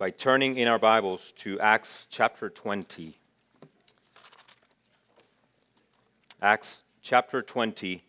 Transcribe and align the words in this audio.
by 0.00 0.10
turning 0.10 0.56
in 0.56 0.66
our 0.66 0.78
Bibles 0.78 1.30
to 1.32 1.60
Acts 1.60 2.06
chapter 2.08 2.48
20. 2.48 3.18
Acts 6.40 6.84
chapter 7.02 7.42
20, 7.42 8.02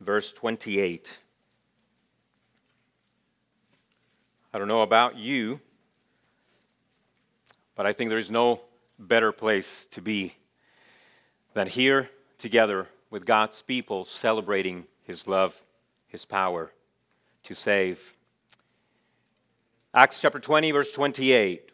verse 0.00 0.32
28. 0.32 1.20
I 4.54 4.58
don't 4.58 4.66
know 4.66 4.80
about 4.80 5.18
you, 5.18 5.60
but 7.76 7.84
I 7.84 7.92
think 7.92 8.08
there 8.08 8.16
is 8.16 8.30
no 8.30 8.62
better 8.98 9.30
place 9.30 9.86
to 9.88 10.00
be 10.00 10.36
than 11.52 11.66
here 11.66 12.08
together 12.38 12.88
with 13.10 13.26
God's 13.26 13.60
people 13.60 14.06
celebrating 14.06 14.86
His 15.02 15.26
love, 15.26 15.62
His 16.08 16.24
power 16.24 16.72
to 17.42 17.54
save. 17.54 18.16
Acts 19.96 20.20
chapter 20.20 20.40
20, 20.40 20.72
verse 20.72 20.90
28. 20.90 21.70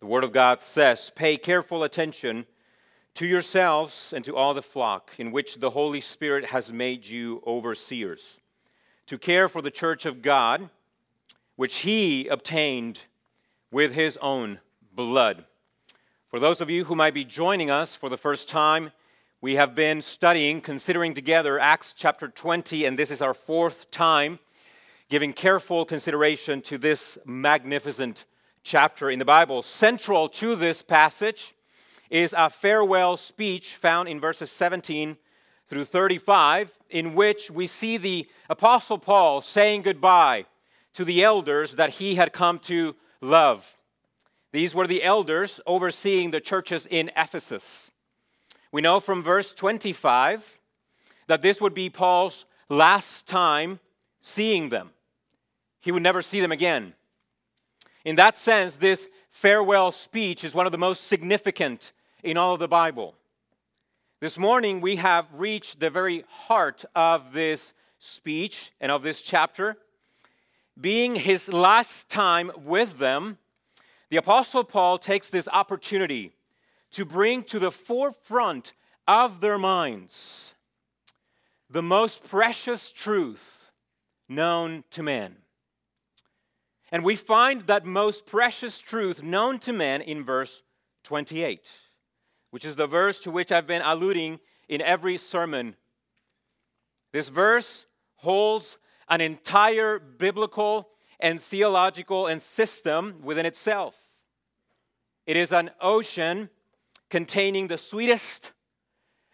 The 0.00 0.06
Word 0.06 0.22
of 0.22 0.32
God 0.32 0.60
says, 0.60 1.10
Pay 1.16 1.38
careful 1.38 1.82
attention 1.82 2.44
to 3.14 3.26
yourselves 3.26 4.12
and 4.14 4.22
to 4.26 4.36
all 4.36 4.52
the 4.52 4.60
flock 4.60 5.12
in 5.16 5.32
which 5.32 5.60
the 5.60 5.70
Holy 5.70 6.02
Spirit 6.02 6.44
has 6.44 6.70
made 6.70 7.06
you 7.06 7.42
overseers, 7.46 8.38
to 9.06 9.16
care 9.16 9.48
for 9.48 9.62
the 9.62 9.70
church 9.70 10.04
of 10.04 10.20
God, 10.20 10.68
which 11.56 11.78
He 11.78 12.28
obtained 12.28 13.04
with 13.70 13.94
His 13.94 14.18
own 14.18 14.60
blood. 14.92 15.46
For 16.28 16.38
those 16.38 16.60
of 16.60 16.68
you 16.68 16.84
who 16.84 16.94
might 16.94 17.14
be 17.14 17.24
joining 17.24 17.70
us 17.70 17.96
for 17.96 18.10
the 18.10 18.18
first 18.18 18.46
time, 18.46 18.92
we 19.40 19.54
have 19.54 19.74
been 19.74 20.02
studying, 20.02 20.60
considering 20.60 21.14
together 21.14 21.58
Acts 21.58 21.94
chapter 21.94 22.28
20, 22.28 22.84
and 22.84 22.98
this 22.98 23.10
is 23.10 23.22
our 23.22 23.32
fourth 23.32 23.90
time 23.90 24.38
giving 25.08 25.32
careful 25.32 25.86
consideration 25.86 26.60
to 26.60 26.76
this 26.76 27.16
magnificent 27.24 28.26
chapter 28.62 29.10
in 29.10 29.18
the 29.18 29.24
Bible. 29.24 29.62
Central 29.62 30.28
to 30.28 30.54
this 30.54 30.82
passage 30.82 31.54
is 32.10 32.34
a 32.36 32.50
farewell 32.50 33.16
speech 33.16 33.74
found 33.74 34.08
in 34.08 34.20
verses 34.20 34.50
17 34.50 35.16
through 35.66 35.84
35, 35.84 36.78
in 36.90 37.14
which 37.14 37.50
we 37.50 37.66
see 37.66 37.96
the 37.96 38.28
Apostle 38.50 38.98
Paul 38.98 39.40
saying 39.40 39.82
goodbye 39.82 40.44
to 40.92 41.04
the 41.04 41.24
elders 41.24 41.76
that 41.76 41.90
he 41.90 42.16
had 42.16 42.32
come 42.32 42.58
to 42.60 42.94
love. 43.22 43.78
These 44.52 44.74
were 44.74 44.86
the 44.86 45.02
elders 45.02 45.58
overseeing 45.66 46.30
the 46.30 46.40
churches 46.40 46.86
in 46.86 47.10
Ephesus. 47.16 47.90
We 48.72 48.82
know 48.82 49.00
from 49.00 49.22
verse 49.22 49.54
25 49.54 50.60
that 51.28 51.40
this 51.40 51.60
would 51.62 51.74
be 51.74 51.88
Paul's 51.88 52.44
last 52.68 53.26
time 53.26 53.80
seeing 54.20 54.68
them. 54.68 54.90
He 55.88 55.92
would 55.92 56.02
never 56.02 56.20
see 56.20 56.40
them 56.40 56.52
again. 56.52 56.92
In 58.04 58.16
that 58.16 58.36
sense, 58.36 58.76
this 58.76 59.08
farewell 59.30 59.90
speech 59.90 60.44
is 60.44 60.54
one 60.54 60.66
of 60.66 60.72
the 60.72 60.76
most 60.76 61.06
significant 61.06 61.94
in 62.22 62.36
all 62.36 62.52
of 62.52 62.60
the 62.60 62.68
Bible. 62.68 63.14
This 64.20 64.36
morning, 64.36 64.82
we 64.82 64.96
have 64.96 65.26
reached 65.32 65.80
the 65.80 65.88
very 65.88 66.26
heart 66.28 66.84
of 66.94 67.32
this 67.32 67.72
speech 67.98 68.70
and 68.82 68.92
of 68.92 69.02
this 69.02 69.22
chapter. 69.22 69.78
Being 70.78 71.14
his 71.14 71.50
last 71.50 72.10
time 72.10 72.52
with 72.54 72.98
them, 72.98 73.38
the 74.10 74.18
Apostle 74.18 74.64
Paul 74.64 74.98
takes 74.98 75.30
this 75.30 75.48
opportunity 75.54 76.32
to 76.90 77.06
bring 77.06 77.42
to 77.44 77.58
the 77.58 77.70
forefront 77.70 78.74
of 79.06 79.40
their 79.40 79.56
minds 79.56 80.52
the 81.70 81.80
most 81.80 82.28
precious 82.28 82.90
truth 82.90 83.70
known 84.28 84.84
to 84.90 85.02
man. 85.02 85.36
And 86.90 87.04
we 87.04 87.16
find 87.16 87.62
that 87.62 87.84
most 87.84 88.26
precious 88.26 88.78
truth 88.78 89.22
known 89.22 89.58
to 89.60 89.72
man 89.72 90.00
in 90.00 90.24
verse 90.24 90.62
28 91.04 91.88
which 92.50 92.64
is 92.64 92.76
the 92.76 92.86
verse 92.86 93.20
to 93.20 93.30
which 93.30 93.52
I've 93.52 93.66
been 93.66 93.82
alluding 93.82 94.40
in 94.68 94.80
every 94.80 95.18
sermon. 95.18 95.76
This 97.12 97.28
verse 97.28 97.86
holds 98.16 98.78
an 99.08 99.20
entire 99.20 99.98
biblical 99.98 100.88
and 101.20 101.40
theological 101.40 102.26
and 102.26 102.40
system 102.40 103.20
within 103.22 103.46
itself. 103.46 103.98
It 105.26 105.36
is 105.36 105.52
an 105.52 105.70
ocean 105.80 106.48
containing 107.10 107.68
the 107.68 107.78
sweetest 107.78 108.52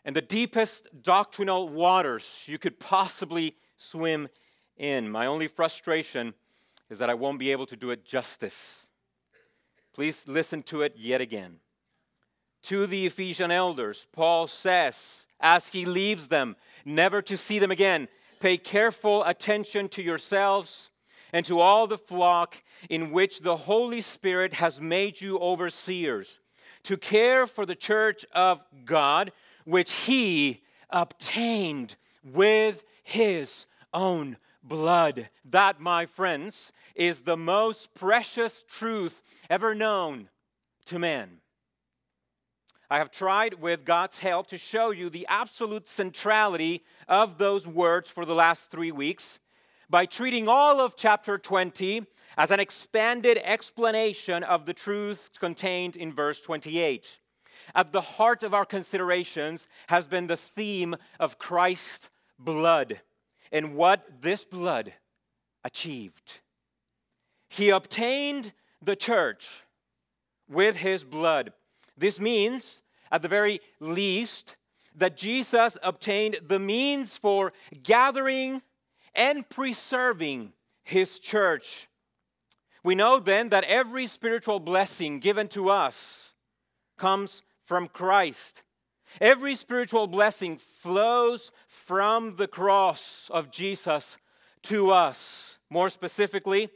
and 0.05 0.15
the 0.15 0.23
deepest 0.23 0.89
doctrinal 1.03 1.69
waters 1.69 2.45
you 2.47 2.59
could 2.59 2.79
possibly 2.79 3.57
swim 3.77 4.29
in. 4.77 5.11
My 5.11 5.27
only 5.27 5.47
frustration 5.47 6.35
is 6.91 6.99
that 6.99 7.11
I 7.11 7.15
won't 7.15 7.39
be 7.39 7.53
able 7.53 7.67
to 7.67 7.77
do 7.77 7.91
it 7.91 8.05
justice. 8.05 8.87
Please 9.93 10.27
listen 10.27 10.63
to 10.65 10.83
it 10.83 10.95
yet 10.97 11.21
again 11.21 11.61
to 12.65 12.87
the 12.87 13.05
Ephesian 13.05 13.51
elders, 13.51 14.07
Paul 14.11 14.47
says, 14.47 15.27
as 15.39 15.69
he 15.69 15.85
leaves 15.85 16.29
them, 16.29 16.57
never 16.85 17.21
to 17.21 17.37
see 17.37 17.59
them 17.59 17.71
again, 17.71 18.09
pay 18.41 18.57
careful 18.57 19.23
attention 19.25 19.89
to 19.91 20.03
yourselves 20.03 20.91
and 21.33 21.45
to 21.45 21.61
all 21.61 21.87
the 21.87 21.99
flock 21.99 22.63
in 22.89 23.11
which 23.11 23.41
the 23.41 23.57
Holy 23.57 24.01
Spirit 24.01 24.55
has 24.55 24.81
made 24.81 25.21
you 25.21 25.39
overseers, 25.39 26.41
to 26.85 26.97
care 26.97 27.47
for 27.47 27.67
the 27.67 27.75
church 27.75 28.25
of 28.33 28.65
God, 28.87 29.31
which 29.65 29.93
he 29.93 30.63
obtained 30.89 31.97
with 32.23 32.83
his 33.03 33.67
own 33.93 34.39
blood. 34.65 35.29
That, 35.45 35.81
my 35.81 36.07
friends, 36.07 36.73
is 36.95 37.23
the 37.23 37.37
most 37.37 37.95
precious 37.95 38.65
truth 38.69 39.23
ever 39.49 39.75
known 39.75 40.31
to 40.87 40.99
man. 40.99 41.41
I 42.91 42.99
have 42.99 43.11
tried, 43.11 43.55
with 43.55 43.85
God's 43.85 44.19
help, 44.19 44.47
to 44.49 44.59
show 44.59 44.91
you 44.91 45.09
the 45.09 45.27
absolute 45.29 45.89
centrality 45.89 46.85
of 47.09 47.39
those 47.39 47.67
words 47.67 48.11
for 48.11 48.25
the 48.25 48.35
last 48.35 48.71
three 48.71 48.93
weeks 48.93 49.41
by 49.89 50.07
treating 50.07 50.49
all 50.49 50.81
of 50.81 50.97
chapter 50.97 51.39
20 51.39 52.07
as 52.37 52.51
an 52.51 52.61
expanded 52.61 53.39
explanation 53.43 54.43
of 54.43 54.67
the 54.67 54.75
truth 54.75 55.31
contained 55.39 55.97
in 55.97 56.13
verse 56.13 56.41
28. 56.41 57.19
At 57.75 57.93
the 57.93 58.01
heart 58.01 58.43
of 58.43 58.55
our 58.55 58.65
considerations 58.65 59.69
has 59.89 60.07
been 60.07 60.27
the 60.27 60.37
theme 60.37 60.95
of 61.19 61.39
Christ's 61.39 62.11
blood 62.39 63.01
and 63.55 63.77
what 63.77 64.21
this 64.21 64.45
blood 64.45 64.93
achieved. 65.63 66.41
He 67.49 67.71
obtained 67.71 68.53
the 68.83 68.97
church 68.97 69.63
with 70.49 70.77
his 70.77 71.05
blood. 71.05 71.53
This 71.97 72.19
means, 72.19 72.83
at 73.13 73.23
the 73.23 73.29
very 73.29 73.61
least, 73.79 74.57
that 74.97 75.17
Jesus 75.17 75.79
obtained 75.85 76.39
the 76.47 76.59
means 76.59 77.17
for 77.17 77.53
gathering 77.85 78.61
and 79.15 79.49
preserving 79.49 80.53
his 80.83 81.21
church. 81.21 81.89
We 82.83 82.97
know 82.97 83.21
then 83.21 83.51
that 83.51 83.65
every 83.65 84.09
spiritual 84.09 84.59
blessing 84.59 85.21
given 85.21 85.47
to 85.49 85.71
us 85.71 86.35
comes 86.99 87.45
from 87.63 87.87
Christ. 87.87 88.65
Every 89.21 89.55
spiritual 89.55 90.07
blessing 90.07 90.57
flows 90.57 91.53
from 91.67 92.37
the 92.37 92.49
cross 92.49 93.31
of 93.33 93.51
Jesus 93.51 94.19
to 94.63 94.91
us. 94.91 95.59
More 95.71 95.89
specifically, 95.89 96.69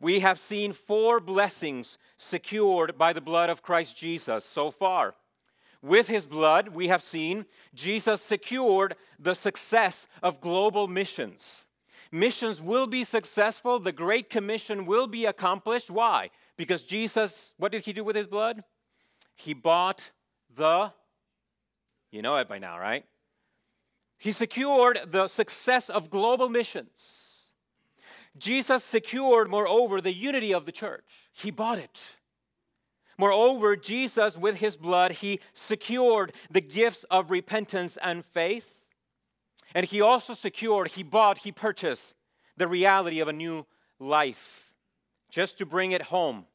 we 0.00 0.20
have 0.20 0.38
seen 0.38 0.72
four 0.72 1.20
blessings 1.20 1.98
secured 2.16 2.98
by 2.98 3.12
the 3.12 3.20
blood 3.20 3.50
of 3.50 3.62
Christ 3.62 3.96
Jesus 3.96 4.44
so 4.44 4.70
far. 4.70 5.14
With 5.82 6.08
his 6.08 6.26
blood, 6.26 6.68
we 6.68 6.88
have 6.88 7.02
seen 7.02 7.44
Jesus 7.74 8.22
secured 8.22 8.94
the 9.18 9.34
success 9.34 10.06
of 10.22 10.40
global 10.40 10.86
missions. 10.86 11.66
Missions 12.12 12.60
will 12.60 12.86
be 12.86 13.04
successful, 13.04 13.78
the 13.78 13.90
Great 13.90 14.28
Commission 14.28 14.86
will 14.86 15.06
be 15.06 15.24
accomplished. 15.24 15.90
Why? 15.90 16.30
Because 16.56 16.84
Jesus, 16.84 17.52
what 17.56 17.72
did 17.72 17.84
he 17.84 17.92
do 17.92 18.04
with 18.04 18.16
his 18.16 18.26
blood? 18.26 18.62
He 19.34 19.54
bought 19.54 20.10
the, 20.54 20.92
you 22.12 22.22
know 22.22 22.36
it 22.36 22.46
by 22.48 22.58
now, 22.58 22.78
right? 22.78 23.04
He 24.18 24.30
secured 24.30 25.00
the 25.06 25.26
success 25.26 25.90
of 25.90 26.10
global 26.10 26.48
missions. 26.48 27.48
Jesus 28.38 28.84
secured, 28.84 29.50
moreover, 29.50 30.00
the 30.00 30.12
unity 30.12 30.54
of 30.54 30.64
the 30.64 30.72
church. 30.72 31.28
He 31.32 31.50
bought 31.50 31.78
it. 31.78 32.16
Moreover, 33.18 33.76
Jesus, 33.76 34.38
with 34.38 34.56
his 34.56 34.76
blood, 34.76 35.12
he 35.12 35.40
secured 35.52 36.32
the 36.50 36.60
gifts 36.60 37.04
of 37.10 37.30
repentance 37.30 37.98
and 38.02 38.24
faith. 38.24 38.84
And 39.74 39.86
he 39.86 40.00
also 40.00 40.34
secured, 40.34 40.88
he 40.88 41.02
bought, 41.02 41.38
he 41.38 41.52
purchased 41.52 42.14
the 42.56 42.68
reality 42.68 43.20
of 43.20 43.28
a 43.28 43.32
new 43.32 43.66
life. 43.98 44.72
Just 45.30 45.58
to 45.58 45.66
bring 45.66 45.92
it 45.92 46.02
home, 46.02 46.46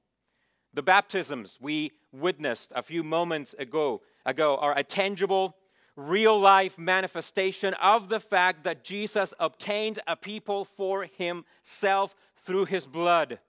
the 0.74 0.84
baptisms 0.84 1.58
we 1.60 1.92
witnessed 2.12 2.72
a 2.76 2.82
few 2.82 3.04
moments 3.04 3.56
ago, 3.58 4.02
ago 4.28 4.58
are 4.58 4.78
a 4.78 4.84
tangible 4.84 5.56
real 5.96 6.40
life 6.40 6.78
manifestation 6.78 7.74
of 7.76 8.10
the 8.10 8.20
fact 8.20 8.64
that 8.66 8.84
Jesus 8.84 9.34
obtained 9.40 10.00
a 10.06 10.16
people 10.16 10.64
for 10.64 11.08
himself 11.18 12.16
through 12.38 12.66
his 12.66 12.86
blood. 12.86 13.40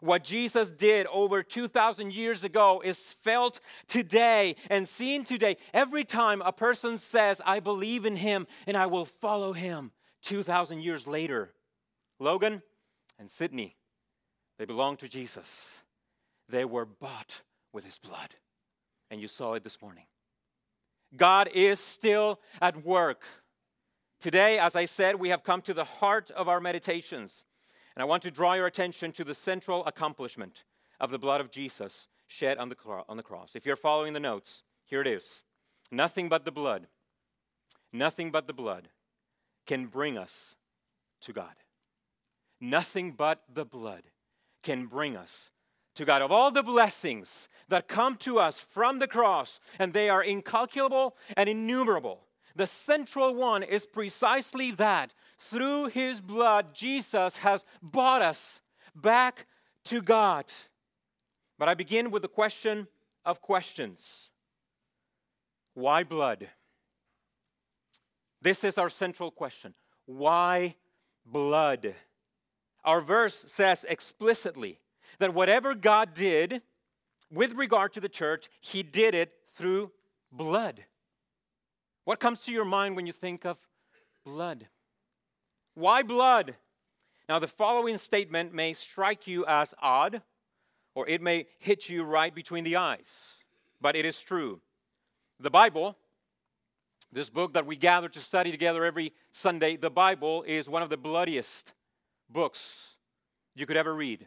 What 0.00 0.22
Jesus 0.22 0.70
did 0.70 1.06
over 1.06 1.42
2,000 1.42 2.12
years 2.12 2.44
ago 2.44 2.82
is 2.84 3.14
felt 3.14 3.60
today 3.88 4.56
and 4.68 4.86
seen 4.86 5.24
today. 5.24 5.56
Every 5.72 6.04
time 6.04 6.42
a 6.42 6.52
person 6.52 6.98
says, 6.98 7.40
I 7.46 7.60
believe 7.60 8.04
in 8.04 8.16
him 8.16 8.46
and 8.66 8.76
I 8.76 8.84
will 8.84 9.06
follow 9.06 9.54
him 9.54 9.92
2,000 10.22 10.82
years 10.82 11.06
later. 11.06 11.54
Logan 12.20 12.62
and 13.18 13.30
Sydney, 13.30 13.76
they 14.58 14.66
belong 14.66 14.98
to 14.98 15.08
Jesus. 15.08 15.80
They 16.50 16.66
were 16.66 16.84
bought 16.84 17.40
with 17.72 17.86
his 17.86 17.98
blood. 17.98 18.34
And 19.10 19.20
you 19.20 19.28
saw 19.28 19.54
it 19.54 19.62
this 19.62 19.80
morning. 19.80 20.04
God 21.16 21.48
is 21.54 21.78
still 21.78 22.40
at 22.60 22.84
work. 22.84 23.22
Today, 24.20 24.58
as 24.58 24.74
I 24.74 24.84
said, 24.86 25.16
we 25.16 25.28
have 25.28 25.44
come 25.44 25.60
to 25.62 25.74
the 25.74 25.84
heart 25.84 26.30
of 26.30 26.48
our 26.48 26.60
meditations. 26.60 27.44
And 27.94 28.02
I 28.02 28.06
want 28.06 28.22
to 28.24 28.30
draw 28.30 28.54
your 28.54 28.66
attention 28.66 29.12
to 29.12 29.24
the 29.24 29.34
central 29.34 29.84
accomplishment 29.86 30.64
of 31.00 31.10
the 31.10 31.18
blood 31.18 31.40
of 31.40 31.50
Jesus 31.50 32.08
shed 32.26 32.58
on 32.58 32.68
the, 32.68 32.76
on 33.08 33.16
the 33.16 33.22
cross. 33.22 33.50
If 33.54 33.66
you're 33.66 33.76
following 33.76 34.12
the 34.12 34.20
notes, 34.20 34.62
here 34.86 35.00
it 35.00 35.06
is. 35.06 35.42
Nothing 35.90 36.28
but 36.28 36.44
the 36.44 36.52
blood, 36.52 36.86
nothing 37.92 38.30
but 38.30 38.46
the 38.46 38.52
blood 38.52 38.88
can 39.66 39.86
bring 39.86 40.18
us 40.18 40.56
to 41.20 41.32
God. 41.32 41.54
Nothing 42.60 43.12
but 43.12 43.42
the 43.52 43.64
blood 43.64 44.02
can 44.62 44.86
bring 44.86 45.16
us 45.16 45.50
to 45.94 46.04
God. 46.04 46.22
Of 46.22 46.32
all 46.32 46.50
the 46.50 46.62
blessings 46.62 47.48
that 47.68 47.88
come 47.88 48.16
to 48.16 48.38
us 48.38 48.60
from 48.60 48.98
the 48.98 49.08
cross, 49.08 49.60
and 49.78 49.92
they 49.92 50.08
are 50.08 50.22
incalculable 50.22 51.16
and 51.36 51.48
innumerable, 51.48 52.26
the 52.56 52.66
central 52.66 53.34
one 53.34 53.62
is 53.62 53.86
precisely 53.86 54.70
that 54.72 55.12
through 55.38 55.86
his 55.86 56.20
blood, 56.20 56.74
Jesus 56.74 57.38
has 57.38 57.64
brought 57.82 58.22
us 58.22 58.60
back 58.94 59.46
to 59.84 60.00
God. 60.00 60.46
But 61.58 61.68
I 61.68 61.74
begin 61.74 62.10
with 62.10 62.22
the 62.22 62.28
question 62.28 62.88
of 63.24 63.40
questions 63.40 64.30
Why 65.74 66.04
blood? 66.04 66.48
This 68.40 68.62
is 68.62 68.78
our 68.78 68.90
central 68.90 69.30
question. 69.30 69.74
Why 70.04 70.76
blood? 71.24 71.94
Our 72.84 73.00
verse 73.00 73.34
says 73.34 73.86
explicitly 73.88 74.78
that 75.18 75.34
whatever 75.34 75.74
God 75.74 76.14
did 76.14 76.62
with 77.30 77.54
regard 77.54 77.92
to 77.94 78.00
the 78.00 78.08
church, 78.08 78.48
he 78.60 78.82
did 78.82 79.14
it 79.14 79.32
through 79.54 79.92
blood. 80.30 80.84
What 82.04 82.20
comes 82.20 82.40
to 82.40 82.52
your 82.52 82.64
mind 82.64 82.96
when 82.96 83.06
you 83.06 83.12
think 83.12 83.44
of 83.44 83.58
blood? 84.24 84.66
Why 85.74 86.02
blood? 86.02 86.54
Now, 87.28 87.38
the 87.38 87.48
following 87.48 87.96
statement 87.96 88.52
may 88.52 88.74
strike 88.74 89.26
you 89.26 89.46
as 89.46 89.74
odd, 89.80 90.22
or 90.94 91.08
it 91.08 91.22
may 91.22 91.46
hit 91.58 91.88
you 91.88 92.04
right 92.04 92.34
between 92.34 92.64
the 92.64 92.76
eyes, 92.76 93.42
but 93.80 93.96
it 93.96 94.04
is 94.04 94.20
true. 94.20 94.60
The 95.40 95.50
Bible, 95.50 95.96
this 97.10 97.30
book 97.30 97.54
that 97.54 97.66
we 97.66 97.76
gather 97.76 98.08
to 98.10 98.20
study 98.20 98.50
together 98.50 98.84
every 98.84 99.12
Sunday, 99.30 99.76
the 99.76 99.90
Bible 99.90 100.42
is 100.46 100.68
one 100.68 100.82
of 100.82 100.90
the 100.90 100.96
bloodiest 100.96 101.72
books 102.28 102.96
you 103.54 103.66
could 103.66 103.76
ever 103.76 103.94
read. 103.94 104.26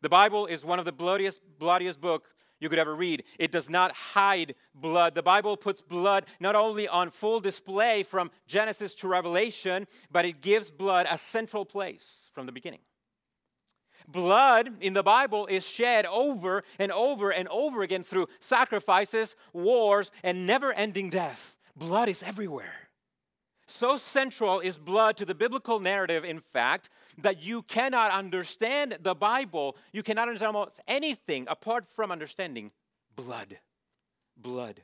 The 0.00 0.08
Bible 0.08 0.46
is 0.46 0.64
one 0.64 0.78
of 0.78 0.84
the 0.84 0.92
bloodiest, 0.92 1.40
bloodiest 1.58 2.00
book 2.00 2.28
you 2.60 2.68
could 2.68 2.78
ever 2.78 2.94
read. 2.94 3.24
It 3.38 3.52
does 3.52 3.70
not 3.70 3.92
hide 3.92 4.54
blood. 4.74 5.14
The 5.14 5.22
Bible 5.22 5.56
puts 5.56 5.80
blood 5.80 6.26
not 6.40 6.54
only 6.54 6.88
on 6.88 7.10
full 7.10 7.40
display 7.40 8.02
from 8.02 8.30
Genesis 8.46 8.94
to 8.96 9.08
Revelation, 9.08 9.86
but 10.10 10.24
it 10.24 10.40
gives 10.40 10.70
blood 10.70 11.06
a 11.10 11.18
central 11.18 11.64
place 11.64 12.30
from 12.32 12.46
the 12.46 12.52
beginning. 12.52 12.80
Blood 14.06 14.72
in 14.80 14.94
the 14.94 15.02
Bible 15.02 15.46
is 15.46 15.66
shed 15.66 16.06
over 16.06 16.64
and 16.78 16.90
over 16.90 17.30
and 17.30 17.46
over 17.48 17.82
again 17.82 18.02
through 18.02 18.26
sacrifices, 18.40 19.36
wars, 19.52 20.10
and 20.22 20.46
never 20.46 20.72
ending 20.72 21.10
death. 21.10 21.56
Blood 21.76 22.08
is 22.08 22.22
everywhere. 22.22 22.87
So 23.70 23.98
central 23.98 24.60
is 24.60 24.78
blood 24.78 25.18
to 25.18 25.26
the 25.26 25.34
biblical 25.34 25.78
narrative, 25.78 26.24
in 26.24 26.40
fact, 26.40 26.88
that 27.18 27.42
you 27.42 27.60
cannot 27.62 28.10
understand 28.10 28.96
the 29.02 29.14
Bible, 29.14 29.76
you 29.92 30.02
cannot 30.02 30.28
understand 30.28 30.56
almost 30.56 30.80
anything 30.88 31.46
apart 31.48 31.84
from 31.86 32.10
understanding 32.10 32.72
blood. 33.14 33.58
Blood. 34.36 34.82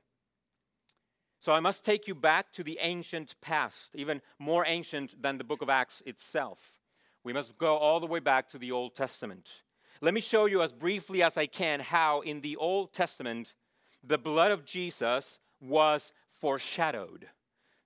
So 1.40 1.52
I 1.52 1.60
must 1.60 1.84
take 1.84 2.06
you 2.06 2.14
back 2.14 2.52
to 2.52 2.62
the 2.62 2.78
ancient 2.82 3.36
past, 3.40 3.94
even 3.94 4.20
more 4.38 4.64
ancient 4.66 5.20
than 5.20 5.38
the 5.38 5.44
book 5.44 5.62
of 5.62 5.70
Acts 5.70 6.02
itself. 6.04 6.80
We 7.22 7.32
must 7.32 7.56
go 7.56 7.76
all 7.76 8.00
the 8.00 8.06
way 8.06 8.20
back 8.20 8.50
to 8.50 8.58
the 8.58 8.72
Old 8.72 8.94
Testament. 8.94 9.62
Let 10.02 10.12
me 10.12 10.20
show 10.20 10.44
you 10.44 10.60
as 10.60 10.72
briefly 10.72 11.22
as 11.22 11.38
I 11.38 11.46
can 11.46 11.80
how 11.80 12.20
in 12.20 12.42
the 12.42 12.56
Old 12.56 12.92
Testament 12.92 13.54
the 14.02 14.18
blood 14.18 14.50
of 14.50 14.66
Jesus 14.66 15.40
was 15.58 16.12
foreshadowed. 16.28 17.28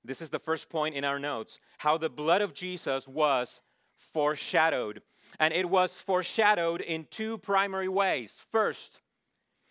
This 0.04 0.22
is 0.22 0.30
the 0.30 0.38
first 0.38 0.70
point 0.70 0.94
in 0.94 1.04
our 1.04 1.18
notes 1.18 1.60
how 1.78 1.98
the 1.98 2.08
blood 2.08 2.40
of 2.40 2.54
Jesus 2.54 3.06
was 3.06 3.60
foreshadowed. 3.96 5.02
And 5.38 5.52
it 5.52 5.68
was 5.68 6.00
foreshadowed 6.00 6.80
in 6.80 7.06
two 7.10 7.38
primary 7.38 7.88
ways. 7.88 8.44
First, 8.50 9.00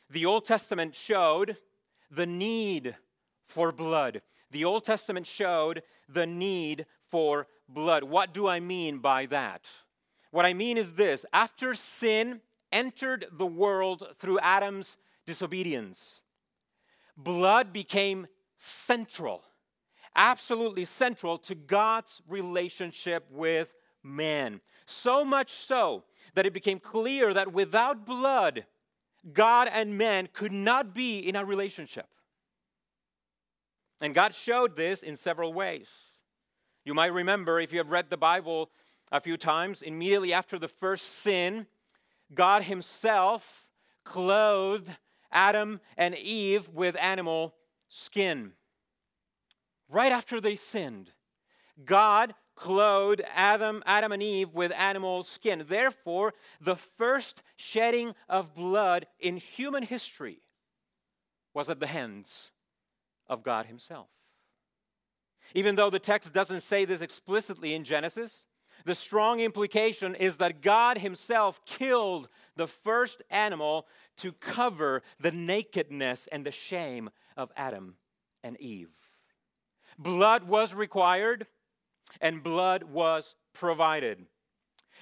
the 0.10 0.26
Old 0.26 0.46
Testament 0.46 0.94
showed 0.94 1.58
the 2.12 2.26
need 2.26 2.96
for 3.44 3.72
blood. 3.72 4.22
The 4.52 4.66
Old 4.66 4.86
Testament 4.86 5.26
showed 5.26 5.82
the 6.08 6.26
need 6.26 6.86
for 7.08 7.48
blood. 7.68 8.04
What 8.04 8.34
do 8.34 8.48
I 8.48 8.60
mean 8.60 9.00
by 9.00 9.26
that? 9.28 9.68
What 10.32 10.46
I 10.46 10.54
mean 10.54 10.78
is 10.78 10.94
this 10.94 11.26
after 11.34 11.74
sin 11.74 12.42
entered 12.72 13.26
the 13.32 13.46
world 13.46 14.04
through 14.18 14.40
Adam's 14.40 14.98
disobedience, 15.26 16.24
blood 17.16 17.74
became 17.74 18.28
central, 18.58 19.44
absolutely 20.18 20.84
central 20.84 21.38
to 21.38 21.56
God's 21.56 22.22
relationship 22.28 23.26
with 23.32 23.74
man. 24.04 24.60
So 24.86 25.24
much 25.24 25.52
so 25.52 26.04
that 26.34 26.46
it 26.46 26.54
became 26.54 26.80
clear 26.80 27.34
that 27.34 27.54
without 27.54 28.06
blood, 28.06 28.66
God 29.32 29.70
and 29.72 29.98
man 29.98 30.28
could 30.34 30.52
not 30.52 30.94
be 30.94 31.20
in 31.20 31.36
a 31.36 31.46
relationship. 31.46 32.08
And 34.02 34.14
God 34.14 34.34
showed 34.34 34.76
this 34.76 35.04
in 35.04 35.16
several 35.16 35.54
ways. 35.54 35.90
You 36.86 36.94
might 36.94 37.14
remember, 37.14 37.60
if 37.60 37.72
you 37.72 37.80
have 37.80 37.92
read 37.92 38.10
the 38.10 38.18
Bible 38.18 38.70
a 39.12 39.20
few 39.20 39.38
times, 39.38 39.82
immediately 39.82 40.34
after 40.34 40.58
the 40.58 40.68
first 40.68 41.06
sin, 41.06 41.68
God 42.34 42.64
Himself 42.64 43.68
clothed 44.04 44.90
Adam 45.32 45.82
and 45.98 46.16
Eve 46.16 46.70
with 46.70 46.96
animal 46.98 47.56
skin. 47.90 48.54
Right 49.90 50.12
after 50.12 50.42
they 50.42 50.56
sinned, 50.56 51.12
God 51.86 52.34
clothed 52.56 53.22
Adam, 53.34 53.84
Adam 53.86 54.12
and 54.12 54.22
Eve 54.22 54.54
with 54.54 54.72
animal 54.74 55.24
skin. 55.24 55.64
Therefore, 55.68 56.34
the 56.60 56.76
first 56.76 57.44
shedding 57.56 58.16
of 58.28 58.56
blood 58.56 59.08
in 59.20 59.38
human 59.38 59.84
history 59.84 60.42
was 61.54 61.70
at 61.70 61.80
the 61.80 61.88
hands 61.88 62.52
of 63.28 63.44
God 63.44 63.68
Himself. 63.68 64.10
Even 65.54 65.76
though 65.76 65.90
the 65.90 66.00
text 66.00 66.34
doesn't 66.34 66.62
say 66.62 66.84
this 66.84 67.02
explicitly 67.02 67.74
in 67.74 67.84
Genesis, 67.84 68.48
the 68.86 68.96
strong 68.96 69.40
implication 69.40 70.16
is 70.16 70.38
that 70.38 70.62
God 70.62 70.98
Himself 70.98 71.64
killed 71.66 72.28
the 72.56 72.68
first 72.68 73.22
animal 73.30 73.88
to 74.18 74.32
cover 74.34 75.04
the 75.20 75.32
nakedness 75.32 76.28
and 76.28 76.46
the 76.46 76.52
shame 76.52 77.10
of 77.36 77.52
Adam 77.56 77.96
and 78.44 78.60
Eve. 78.60 78.90
Blood 79.98 80.44
was 80.44 80.74
required 80.74 81.48
and 82.22 82.44
blood 82.44 82.84
was 82.84 83.36
provided. 83.54 84.26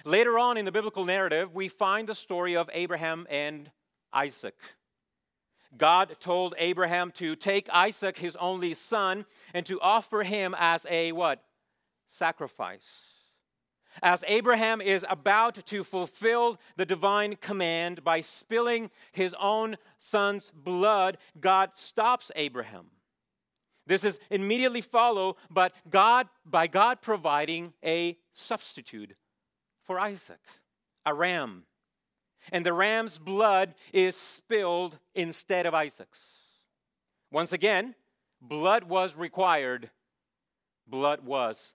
Later 0.06 0.38
on 0.40 0.58
in 0.58 0.66
the 0.66 0.72
biblical 0.72 1.06
narrative, 1.06 1.54
we 1.54 1.68
find 1.68 2.08
the 2.08 2.16
story 2.16 2.56
of 2.56 2.70
Abraham 2.74 3.28
and 3.30 3.72
Isaac. 4.14 4.56
God 5.78 6.16
told 6.20 6.56
Abraham 6.58 7.12
to 7.16 7.36
take 7.36 7.70
Isaac, 7.70 8.18
his 8.18 8.36
only 8.38 8.74
son, 8.74 9.26
and 9.54 9.66
to 9.66 9.82
offer 9.82 10.24
him 10.24 10.56
as 10.58 10.86
a 10.90 11.12
what? 11.12 11.44
Sacrifice. 12.08 13.12
As 14.02 14.24
Abraham 14.28 14.82
is 14.82 15.06
about 15.10 15.56
to 15.68 15.84
fulfill 15.84 16.60
the 16.76 16.86
divine 16.86 17.36
command 17.38 18.04
by 18.04 18.22
spilling 18.22 18.92
his 19.12 19.34
own 19.40 19.78
son's 20.00 20.52
blood, 20.52 21.18
God 21.40 21.72
stops 21.74 22.32
Abraham 22.36 22.92
this 23.88 24.04
is 24.04 24.20
immediately 24.30 24.82
followed, 24.82 25.36
but 25.50 25.74
God 25.90 26.28
by 26.46 26.68
God 26.68 27.02
providing 27.02 27.74
a 27.84 28.18
substitute 28.34 29.16
for 29.84 30.00
Isaac, 30.00 30.42
a 31.06 31.14
ram. 31.14 31.64
And 32.52 32.66
the 32.66 32.74
ram's 32.74 33.18
blood 33.18 33.74
is 33.92 34.16
spilled 34.16 35.00
instead 35.16 35.66
of 35.66 35.74
Isaac's. 35.74 36.42
Once 37.32 37.54
again, 37.54 37.96
blood 38.40 38.84
was 38.84 39.16
required, 39.16 39.90
blood 40.88 41.22
was 41.26 41.74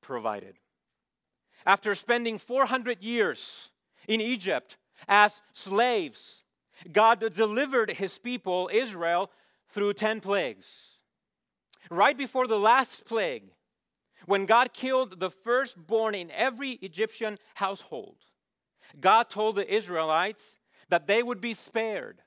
provided. 0.00 0.56
After 1.66 1.94
spending 1.94 2.38
400 2.38 3.02
years 3.02 3.70
in 4.08 4.20
Egypt 4.20 4.76
as 5.08 5.42
slaves. 5.52 6.42
God 6.92 7.20
delivered 7.34 7.92
his 7.92 8.18
people, 8.18 8.70
Israel, 8.72 9.30
through 9.68 9.94
10 9.94 10.20
plagues. 10.20 10.95
Right 11.90 12.16
before 12.16 12.46
the 12.46 12.58
last 12.58 13.06
plague, 13.06 13.52
when 14.26 14.46
God 14.46 14.72
killed 14.72 15.20
the 15.20 15.30
firstborn 15.30 16.14
in 16.14 16.30
every 16.30 16.72
Egyptian 16.82 17.38
household, 17.54 18.16
God 19.00 19.28
told 19.30 19.56
the 19.56 19.72
Israelites 19.72 20.58
that 20.88 21.06
they 21.06 21.22
would 21.22 21.40
be 21.40 21.54
spared, 21.54 22.22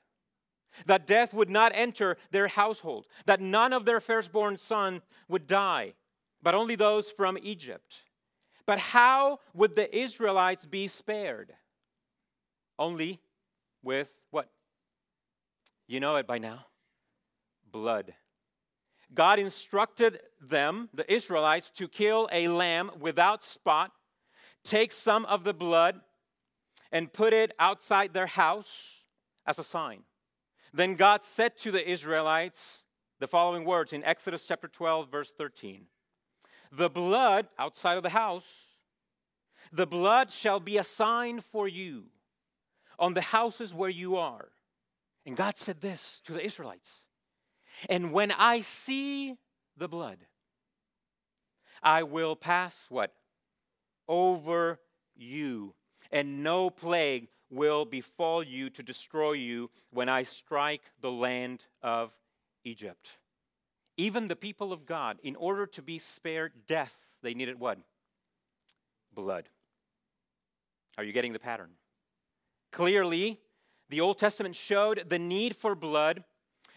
that 0.86 1.06
death 1.06 1.34
would 1.34 1.50
not 1.50 1.72
enter 1.74 2.16
their 2.30 2.48
household, 2.48 3.06
that 3.26 3.40
none 3.40 3.72
of 3.72 3.84
their 3.84 4.00
firstborn 4.00 4.56
son 4.56 5.02
would 5.28 5.46
die, 5.46 5.94
but 6.42 6.54
only 6.54 6.76
those 6.76 7.10
from 7.10 7.38
Egypt. 7.42 8.02
But 8.66 8.78
how 8.78 9.40
would 9.54 9.74
the 9.74 9.94
Israelites 9.96 10.64
be 10.64 10.86
spared? 10.86 11.54
Only 12.78 13.20
with 13.82 14.10
what? 14.30 14.48
You 15.86 16.00
know 16.00 16.16
it 16.16 16.26
by 16.26 16.38
now 16.38 16.66
blood. 17.70 18.14
God 19.12 19.38
instructed 19.38 20.20
them, 20.40 20.88
the 20.94 21.10
Israelites, 21.12 21.70
to 21.70 21.88
kill 21.88 22.28
a 22.30 22.48
lamb 22.48 22.90
without 22.98 23.42
spot, 23.42 23.92
take 24.62 24.92
some 24.92 25.24
of 25.26 25.44
the 25.44 25.54
blood, 25.54 26.00
and 26.92 27.12
put 27.12 27.32
it 27.32 27.52
outside 27.58 28.12
their 28.12 28.26
house 28.26 29.04
as 29.46 29.58
a 29.58 29.64
sign. 29.64 30.02
Then 30.72 30.94
God 30.94 31.22
said 31.22 31.56
to 31.58 31.70
the 31.70 31.88
Israelites 31.88 32.84
the 33.18 33.26
following 33.26 33.64
words 33.64 33.92
in 33.92 34.04
Exodus 34.04 34.46
chapter 34.46 34.68
12, 34.68 35.10
verse 35.10 35.32
13 35.36 35.86
The 36.72 36.90
blood 36.90 37.48
outside 37.58 37.96
of 37.96 38.02
the 38.02 38.10
house, 38.10 38.76
the 39.72 39.86
blood 39.86 40.30
shall 40.30 40.60
be 40.60 40.78
a 40.78 40.84
sign 40.84 41.40
for 41.40 41.66
you 41.66 42.04
on 42.98 43.14
the 43.14 43.20
houses 43.20 43.74
where 43.74 43.90
you 43.90 44.16
are. 44.16 44.48
And 45.26 45.36
God 45.36 45.56
said 45.56 45.80
this 45.80 46.20
to 46.24 46.32
the 46.32 46.44
Israelites 46.44 47.06
And 47.88 48.12
when 48.12 48.32
I 48.32 48.60
see 48.60 49.36
the 49.76 49.88
blood, 49.88 50.18
I 51.82 52.02
will 52.02 52.36
pass 52.36 52.86
what? 52.88 53.12
Over 54.08 54.80
you, 55.16 55.74
and 56.10 56.42
no 56.42 56.68
plague 56.68 57.28
will 57.50 57.84
befall 57.84 58.42
you 58.42 58.70
to 58.70 58.82
destroy 58.82 59.32
you 59.32 59.70
when 59.90 60.08
I 60.08 60.22
strike 60.22 60.82
the 61.00 61.10
land 61.10 61.66
of 61.82 62.12
Egypt. 62.64 63.18
Even 63.96 64.28
the 64.28 64.36
people 64.36 64.72
of 64.72 64.86
God, 64.86 65.18
in 65.22 65.36
order 65.36 65.66
to 65.66 65.82
be 65.82 65.98
spared 65.98 66.52
death, 66.66 66.96
they 67.22 67.34
needed 67.34 67.60
what? 67.60 67.78
Blood. 69.14 69.48
Are 70.96 71.04
you 71.04 71.12
getting 71.12 71.32
the 71.32 71.38
pattern? 71.38 71.70
Clearly, 72.72 73.40
the 73.88 74.00
Old 74.00 74.18
Testament 74.18 74.54
showed 74.54 75.06
the 75.08 75.18
need 75.18 75.56
for 75.56 75.74
blood, 75.74 76.24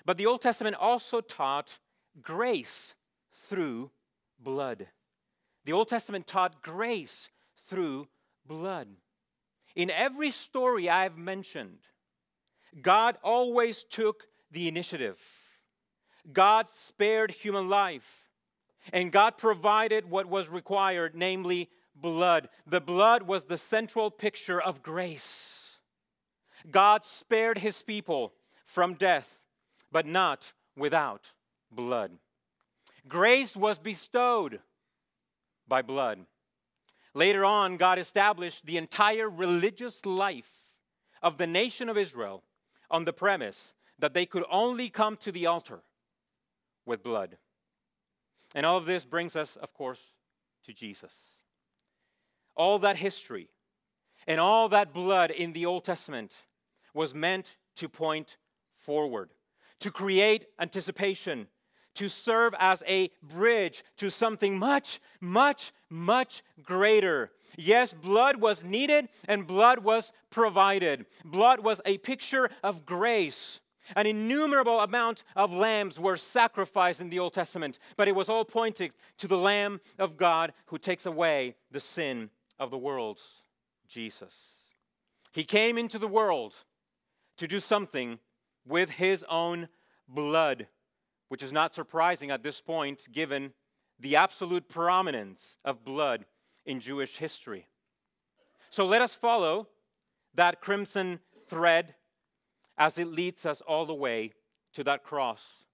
but 0.06 0.18
the 0.18 0.26
Old 0.26 0.42
Testament 0.42 0.76
also 0.76 1.22
taught 1.22 1.80
grace 2.22 2.96
through 3.34 3.92
blood. 4.40 4.88
The 5.66 5.74
Old 5.74 5.88
Testament 5.88 6.28
taught 6.28 6.62
grace 6.62 7.30
through 7.68 8.08
blood. 8.46 8.88
In 9.76 9.90
every 9.90 10.32
story 10.32 10.90
I 10.90 11.04
have 11.04 11.18
mentioned, 11.18 11.80
God 12.82 13.18
always 13.24 13.84
took 13.84 14.28
the 14.52 14.68
initiative. 14.68 15.20
God 16.32 16.70
spared 16.70 17.32
human 17.32 17.70
life, 17.70 18.30
and 18.92 19.12
God 19.12 19.38
provided 19.38 20.10
what 20.10 20.28
was 20.28 20.50
required, 20.50 21.16
namely 21.16 21.70
blood. 21.96 22.50
The 22.66 22.82
blood 22.82 23.24
was 23.24 23.46
the 23.46 23.58
central 23.58 24.12
picture 24.12 24.62
of 24.62 24.84
grace. 24.84 25.80
God 26.70 27.04
spared 27.04 27.58
his 27.58 27.82
people 27.82 28.34
from 28.66 28.94
death, 28.94 29.43
but 29.94 30.06
not 30.06 30.52
without 30.76 31.32
blood. 31.72 32.12
Grace 33.08 33.56
was 33.56 33.80
bestowed 33.80 34.60
by 35.68 35.82
blood. 35.82 36.26
Later 37.14 37.46
on, 37.46 37.78
God 37.78 38.00
established 38.00 38.66
the 38.66 38.78
entire 38.78 39.30
religious 39.30 40.06
life 40.06 40.52
of 41.22 41.38
the 41.38 41.48
nation 41.48 41.88
of 41.88 41.98
Israel 41.98 42.44
on 42.90 43.06
the 43.06 43.14
premise 43.14 43.74
that 44.00 44.14
they 44.14 44.26
could 44.26 44.44
only 44.52 44.90
come 44.90 45.16
to 45.18 45.32
the 45.32 45.46
altar 45.46 45.82
with 46.86 47.04
blood. 47.04 47.38
And 48.56 48.66
all 48.66 48.78
of 48.78 48.86
this 48.86 49.06
brings 49.06 49.36
us, 49.36 49.56
of 49.56 49.74
course, 49.74 50.14
to 50.66 50.74
Jesus. 50.74 51.14
All 52.56 52.80
that 52.80 52.98
history 52.98 53.50
and 54.28 54.40
all 54.40 54.70
that 54.70 54.94
blood 54.94 55.32
in 55.32 55.54
the 55.54 55.66
Old 55.66 55.86
Testament 55.86 56.44
was 56.94 57.14
meant 57.14 57.58
to 57.76 57.90
point 57.90 58.38
forward, 58.76 59.30
to 59.80 59.92
create 59.92 60.46
anticipation, 60.60 61.48
to 61.96 62.10
serve 62.10 62.54
as 62.60 62.84
a 62.88 63.10
bridge 63.22 63.84
to 63.98 64.10
something 64.10 64.58
much, 64.58 65.00
much, 65.22 65.72
much 65.90 66.44
greater. 66.62 67.32
Yes, 67.58 67.94
blood 67.94 68.38
was 68.38 68.64
needed 68.64 69.10
and 69.28 69.46
blood 69.46 69.80
was 69.80 70.12
provided. 70.30 71.06
Blood 71.24 71.60
was 71.60 71.82
a 71.86 71.98
picture 72.00 72.50
of 72.64 72.86
grace. 72.86 73.60
An 73.96 74.08
innumerable 74.08 74.80
amount 74.80 75.24
of 75.36 75.54
lambs 75.54 76.00
were 76.00 76.16
sacrificed 76.16 77.02
in 77.02 77.10
the 77.10 77.20
Old 77.20 77.34
Testament, 77.34 77.80
but 77.98 78.08
it 78.08 78.16
was 78.16 78.30
all 78.30 78.46
pointing 78.46 78.92
to 79.18 79.28
the 79.28 79.38
Lamb 79.38 79.82
of 80.00 80.16
God 80.18 80.54
who 80.68 80.78
takes 80.78 81.06
away 81.06 81.56
the 81.70 81.82
sin 81.82 82.30
of 82.60 82.72
the 82.72 82.78
world, 82.78 83.20
Jesus. 83.88 84.60
He 85.34 85.44
came 85.44 85.78
into 85.78 86.00
the 86.00 86.08
world 86.08 86.54
to 87.38 87.48
do 87.48 87.60
something 87.60 88.20
with 88.66 88.92
his 88.92 89.24
own 89.30 89.70
blood, 90.08 90.68
which 91.30 91.44
is 91.44 91.54
not 91.54 91.74
surprising 91.74 92.32
at 92.32 92.44
this 92.44 92.62
point 92.62 93.08
given 93.12 93.54
the 94.00 94.16
absolute 94.16 94.68
prominence 94.68 95.58
of 95.64 95.86
blood 95.86 96.26
in 96.66 96.80
Jewish 96.80 97.18
history. 97.18 97.68
So 98.70 98.86
let 98.86 99.02
us 99.02 99.14
follow 99.14 99.68
that 100.34 100.62
crimson 100.62 101.20
thread 101.48 101.96
as 102.78 102.98
it 102.98 103.08
leads 103.08 103.46
us 103.46 103.62
all 103.62 103.86
the 103.86 103.94
way 103.94 104.32
to 104.74 104.84
that 104.84 105.04
cross 105.04 105.66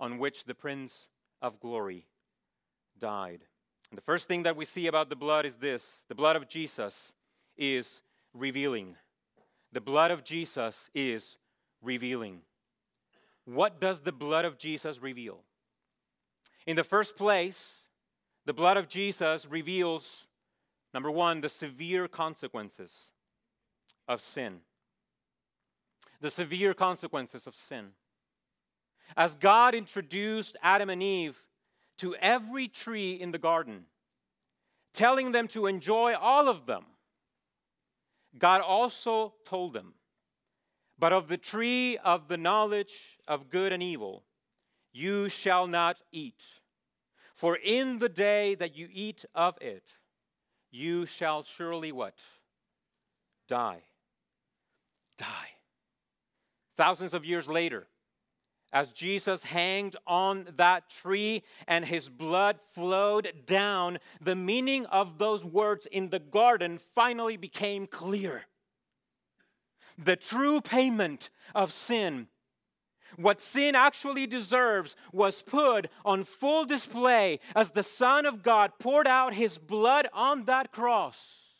on 0.00 0.18
which 0.18 0.44
the 0.44 0.54
Prince 0.54 1.08
of 1.40 1.60
Glory 1.60 2.06
died. 2.98 3.44
And 3.90 3.96
the 3.96 4.02
first 4.02 4.28
thing 4.28 4.42
that 4.42 4.56
we 4.56 4.64
see 4.64 4.86
about 4.86 5.08
the 5.08 5.16
blood 5.16 5.46
is 5.46 5.56
this 5.56 6.04
the 6.08 6.14
blood 6.14 6.36
of 6.36 6.48
Jesus 6.48 7.12
is 7.56 8.02
revealing. 8.34 8.96
The 9.72 9.80
blood 9.80 10.10
of 10.10 10.24
Jesus 10.24 10.90
is 10.94 11.38
revealing. 11.82 12.40
What 13.44 13.80
does 13.80 14.00
the 14.00 14.12
blood 14.12 14.44
of 14.44 14.58
Jesus 14.58 15.02
reveal? 15.02 15.40
In 16.66 16.76
the 16.76 16.84
first 16.84 17.16
place, 17.16 17.82
the 18.44 18.52
blood 18.52 18.76
of 18.76 18.88
Jesus 18.88 19.46
reveals, 19.46 20.26
number 20.92 21.10
one, 21.10 21.40
the 21.40 21.48
severe 21.48 22.08
consequences 22.08 23.12
of 24.06 24.20
sin. 24.20 24.60
The 26.20 26.30
severe 26.30 26.74
consequences 26.74 27.46
of 27.46 27.54
sin. 27.54 27.90
As 29.16 29.36
God 29.36 29.74
introduced 29.74 30.56
Adam 30.62 30.90
and 30.90 31.02
Eve 31.02 31.42
to 31.98 32.14
every 32.16 32.68
tree 32.68 33.12
in 33.12 33.32
the 33.32 33.38
garden, 33.38 33.84
telling 34.92 35.32
them 35.32 35.48
to 35.48 35.66
enjoy 35.66 36.14
all 36.14 36.48
of 36.48 36.66
them, 36.66 36.84
God 38.36 38.60
also 38.60 39.34
told 39.44 39.72
them, 39.72 39.94
But 40.98 41.12
of 41.12 41.28
the 41.28 41.36
tree 41.36 41.96
of 41.98 42.28
the 42.28 42.36
knowledge 42.36 43.18
of 43.26 43.50
good 43.50 43.72
and 43.72 43.82
evil, 43.82 44.24
you 44.92 45.28
shall 45.28 45.66
not 45.66 46.00
eat. 46.10 46.42
For 47.34 47.56
in 47.56 47.98
the 47.98 48.08
day 48.08 48.56
that 48.56 48.76
you 48.76 48.88
eat 48.92 49.24
of 49.34 49.56
it, 49.60 49.84
you 50.70 51.06
shall 51.06 51.44
surely 51.44 51.92
what? 51.92 52.18
Die. 53.46 53.82
Die. 55.18 55.50
Thousands 56.76 57.14
of 57.14 57.24
years 57.24 57.48
later, 57.48 57.86
as 58.72 58.92
Jesus 58.92 59.44
hanged 59.44 59.96
on 60.06 60.48
that 60.56 60.90
tree 60.90 61.42
and 61.66 61.84
his 61.84 62.08
blood 62.08 62.58
flowed 62.74 63.32
down, 63.46 63.98
the 64.20 64.34
meaning 64.34 64.84
of 64.86 65.18
those 65.18 65.44
words 65.44 65.86
in 65.86 66.10
the 66.10 66.18
garden 66.18 66.78
finally 66.78 67.36
became 67.36 67.86
clear. 67.86 68.44
The 69.98 70.16
true 70.16 70.60
payment 70.60 71.28
of 71.54 71.72
sin, 71.72 72.28
what 73.16 73.40
sin 73.40 73.74
actually 73.74 74.26
deserves, 74.26 74.94
was 75.12 75.42
put 75.42 75.88
on 76.04 76.22
full 76.22 76.64
display 76.64 77.40
as 77.56 77.72
the 77.72 77.82
Son 77.82 78.24
of 78.24 78.44
God 78.44 78.72
poured 78.78 79.08
out 79.08 79.34
his 79.34 79.58
blood 79.58 80.08
on 80.12 80.44
that 80.44 80.70
cross. 80.70 81.56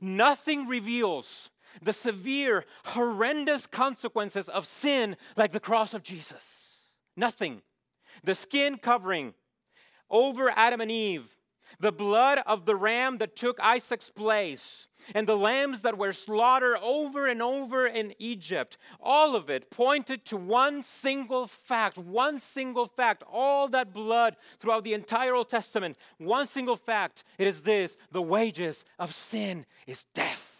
Nothing 0.00 0.66
reveals 0.66 1.50
the 1.80 1.92
severe, 1.92 2.64
horrendous 2.86 3.66
consequences 3.66 4.48
of 4.48 4.66
sin 4.66 5.16
like 5.36 5.52
the 5.52 5.60
cross 5.60 5.94
of 5.94 6.02
Jesus. 6.02 6.78
Nothing. 7.16 7.62
The 8.24 8.34
skin 8.34 8.76
covering 8.78 9.34
over 10.10 10.50
Adam 10.50 10.80
and 10.80 10.90
Eve 10.90 11.36
The 11.80 11.92
blood 11.92 12.40
of 12.46 12.64
the 12.64 12.76
ram 12.76 13.18
that 13.18 13.36
took 13.36 13.58
Isaac's 13.60 14.10
place, 14.10 14.88
and 15.14 15.26
the 15.26 15.36
lambs 15.36 15.80
that 15.80 15.98
were 15.98 16.12
slaughtered 16.12 16.76
over 16.82 17.26
and 17.26 17.42
over 17.42 17.86
in 17.86 18.14
Egypt, 18.18 18.78
all 19.00 19.34
of 19.34 19.50
it 19.50 19.70
pointed 19.70 20.24
to 20.26 20.36
one 20.36 20.82
single 20.82 21.46
fact, 21.46 21.98
one 21.98 22.38
single 22.38 22.86
fact. 22.86 23.24
All 23.30 23.68
that 23.68 23.92
blood 23.92 24.36
throughout 24.58 24.84
the 24.84 24.94
entire 24.94 25.34
Old 25.34 25.48
Testament, 25.48 25.96
one 26.18 26.46
single 26.46 26.76
fact. 26.76 27.24
It 27.38 27.46
is 27.46 27.62
this 27.62 27.96
the 28.10 28.22
wages 28.22 28.84
of 28.98 29.12
sin 29.12 29.66
is 29.86 30.04
death. 30.14 30.52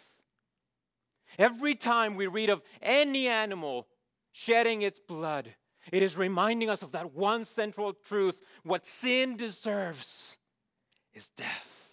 Every 1.37 1.75
time 1.75 2.15
we 2.15 2.27
read 2.27 2.49
of 2.49 2.61
any 2.81 3.27
animal 3.27 3.87
shedding 4.31 4.81
its 4.81 4.99
blood, 4.99 5.55
it 5.91 6.01
is 6.01 6.17
reminding 6.17 6.69
us 6.69 6.83
of 6.83 6.91
that 6.91 7.13
one 7.13 7.45
central 7.45 7.93
truth 7.93 8.39
what 8.63 8.85
sin 8.85 9.35
deserves 9.35 10.37
is 11.13 11.29
death. 11.29 11.91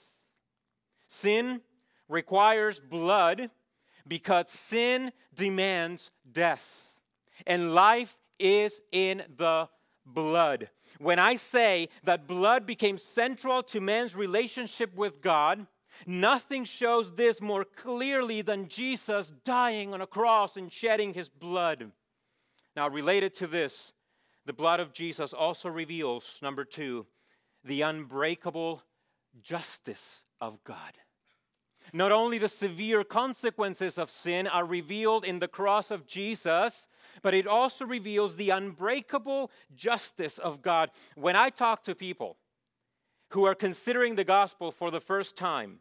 Sin 1.08 1.60
requires 2.08 2.80
blood 2.80 3.50
because 4.06 4.50
sin 4.50 5.12
demands 5.34 6.10
death. 6.30 6.94
And 7.46 7.74
life 7.74 8.18
is 8.38 8.80
in 8.92 9.22
the 9.36 9.68
blood. 10.04 10.70
When 10.98 11.18
I 11.18 11.34
say 11.36 11.88
that 12.04 12.26
blood 12.26 12.66
became 12.66 12.98
central 12.98 13.62
to 13.64 13.80
man's 13.80 14.16
relationship 14.16 14.94
with 14.96 15.20
God, 15.20 15.66
nothing 16.06 16.64
shows 16.64 17.14
this 17.14 17.40
more 17.40 17.64
clearly 17.64 18.42
than 18.42 18.68
Jesus 18.68 19.32
dying 19.44 19.94
on 19.94 20.00
a 20.00 20.06
cross 20.06 20.56
and 20.56 20.72
shedding 20.72 21.14
his 21.14 21.28
blood. 21.28 21.92
Now, 22.74 22.88
related 22.88 23.34
to 23.34 23.46
this, 23.46 23.92
the 24.46 24.52
blood 24.52 24.80
of 24.80 24.92
Jesus 24.92 25.32
also 25.32 25.68
reveals, 25.68 26.38
number 26.42 26.64
two, 26.64 27.06
the 27.62 27.82
unbreakable 27.82 28.82
justice 29.40 30.24
of 30.40 30.62
God. 30.64 30.98
Not 31.92 32.12
only 32.12 32.38
the 32.38 32.48
severe 32.48 33.02
consequences 33.04 33.98
of 33.98 34.10
sin 34.10 34.46
are 34.46 34.64
revealed 34.64 35.24
in 35.24 35.38
the 35.38 35.48
cross 35.48 35.90
of 35.90 36.06
Jesus, 36.06 36.88
but 37.22 37.34
it 37.34 37.46
also 37.46 37.84
reveals 37.84 38.36
the 38.36 38.50
unbreakable 38.50 39.50
justice 39.74 40.38
of 40.38 40.62
God. 40.62 40.90
When 41.16 41.36
I 41.36 41.50
talk 41.50 41.82
to 41.84 41.94
people 41.94 42.36
who 43.30 43.44
are 43.44 43.54
considering 43.54 44.14
the 44.14 44.24
gospel 44.24 44.70
for 44.70 44.90
the 44.90 45.00
first 45.00 45.36
time, 45.36 45.80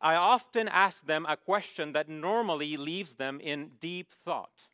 I 0.00 0.14
often 0.14 0.68
ask 0.68 1.06
them 1.06 1.26
a 1.28 1.36
question 1.36 1.92
that 1.92 2.08
normally 2.08 2.76
leaves 2.76 3.16
them 3.16 3.40
in 3.40 3.72
deep 3.80 4.12
thought. 4.12 4.68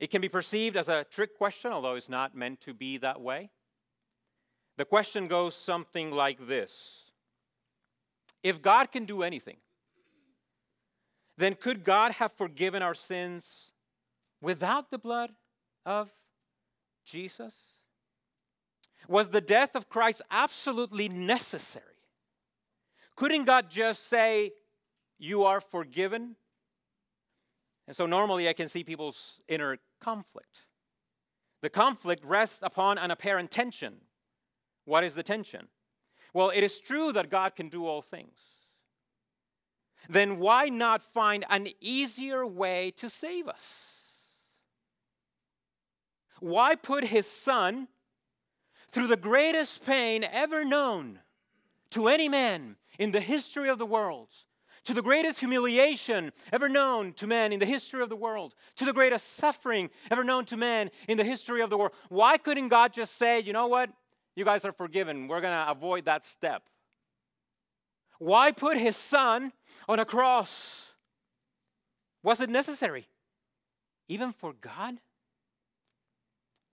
It 0.00 0.10
can 0.10 0.20
be 0.20 0.28
perceived 0.28 0.76
as 0.76 0.88
a 0.88 1.04
trick 1.04 1.36
question, 1.36 1.72
although 1.72 1.94
it's 1.94 2.08
not 2.08 2.36
meant 2.36 2.60
to 2.62 2.74
be 2.74 2.98
that 2.98 3.20
way. 3.20 3.50
The 4.78 4.84
question 4.84 5.24
goes 5.24 5.56
something 5.56 6.12
like 6.12 6.46
this 6.46 7.10
If 8.42 8.62
God 8.62 8.92
can 8.92 9.04
do 9.04 9.22
anything, 9.22 9.56
then 11.36 11.54
could 11.54 11.84
God 11.84 12.12
have 12.12 12.32
forgiven 12.32 12.80
our 12.80 12.94
sins 12.94 13.72
without 14.40 14.90
the 14.90 14.98
blood 14.98 15.32
of 15.84 16.10
Jesus? 17.04 17.54
Was 19.08 19.30
the 19.30 19.40
death 19.40 19.74
of 19.74 19.88
Christ 19.88 20.22
absolutely 20.30 21.08
necessary? 21.08 21.84
Couldn't 23.16 23.44
God 23.44 23.68
just 23.68 24.06
say, 24.06 24.52
You 25.18 25.42
are 25.42 25.60
forgiven? 25.60 26.36
And 27.88 27.96
so 27.96 28.06
normally 28.06 28.48
I 28.48 28.52
can 28.52 28.68
see 28.68 28.84
people's 28.84 29.40
inner 29.48 29.78
conflict. 30.00 30.66
The 31.62 31.70
conflict 31.70 32.24
rests 32.24 32.60
upon 32.62 32.98
an 32.98 33.10
apparent 33.10 33.50
tension. 33.50 34.02
What 34.88 35.04
is 35.04 35.14
the 35.14 35.22
tension? 35.22 35.68
Well, 36.32 36.48
it 36.48 36.62
is 36.62 36.80
true 36.80 37.12
that 37.12 37.28
God 37.28 37.54
can 37.54 37.68
do 37.68 37.86
all 37.86 38.00
things. 38.00 38.38
Then 40.08 40.38
why 40.38 40.70
not 40.70 41.02
find 41.02 41.44
an 41.50 41.68
easier 41.78 42.46
way 42.46 42.92
to 42.92 43.06
save 43.06 43.48
us? 43.48 44.12
Why 46.40 46.74
put 46.74 47.04
his 47.04 47.26
son 47.26 47.88
through 48.90 49.08
the 49.08 49.18
greatest 49.18 49.84
pain 49.84 50.24
ever 50.24 50.64
known 50.64 51.18
to 51.90 52.08
any 52.08 52.30
man 52.30 52.76
in 52.98 53.12
the 53.12 53.20
history 53.20 53.68
of 53.68 53.78
the 53.78 53.86
world? 53.86 54.30
to 54.84 54.94
the 54.94 55.02
greatest 55.02 55.40
humiliation 55.40 56.32
ever 56.50 56.66
known 56.66 57.12
to 57.12 57.26
man 57.26 57.52
in 57.52 57.60
the 57.60 57.66
history 57.66 58.00
of 58.02 58.08
the 58.08 58.16
world, 58.16 58.54
to 58.74 58.86
the 58.86 58.92
greatest 58.94 59.34
suffering 59.34 59.90
ever 60.10 60.24
known 60.24 60.46
to 60.46 60.56
man 60.56 60.90
in 61.08 61.18
the 61.18 61.24
history 61.24 61.60
of 61.60 61.68
the 61.68 61.76
world. 61.76 61.92
Why 62.08 62.38
couldn't 62.38 62.68
God 62.68 62.94
just 62.94 63.16
say, 63.16 63.40
you 63.40 63.52
know 63.52 63.66
what? 63.66 63.90
You 64.38 64.44
guys 64.44 64.64
are 64.64 64.72
forgiven. 64.72 65.26
We're 65.26 65.40
going 65.40 65.52
to 65.52 65.70
avoid 65.70 66.04
that 66.04 66.24
step. 66.24 66.62
Why 68.18 68.52
put 68.52 68.76
his 68.76 68.96
son 68.96 69.52
on 69.88 69.98
a 69.98 70.04
cross? 70.04 70.92
Was 72.22 72.40
it 72.40 72.48
necessary? 72.48 73.08
Even 74.08 74.32
for 74.32 74.52
God? 74.52 74.98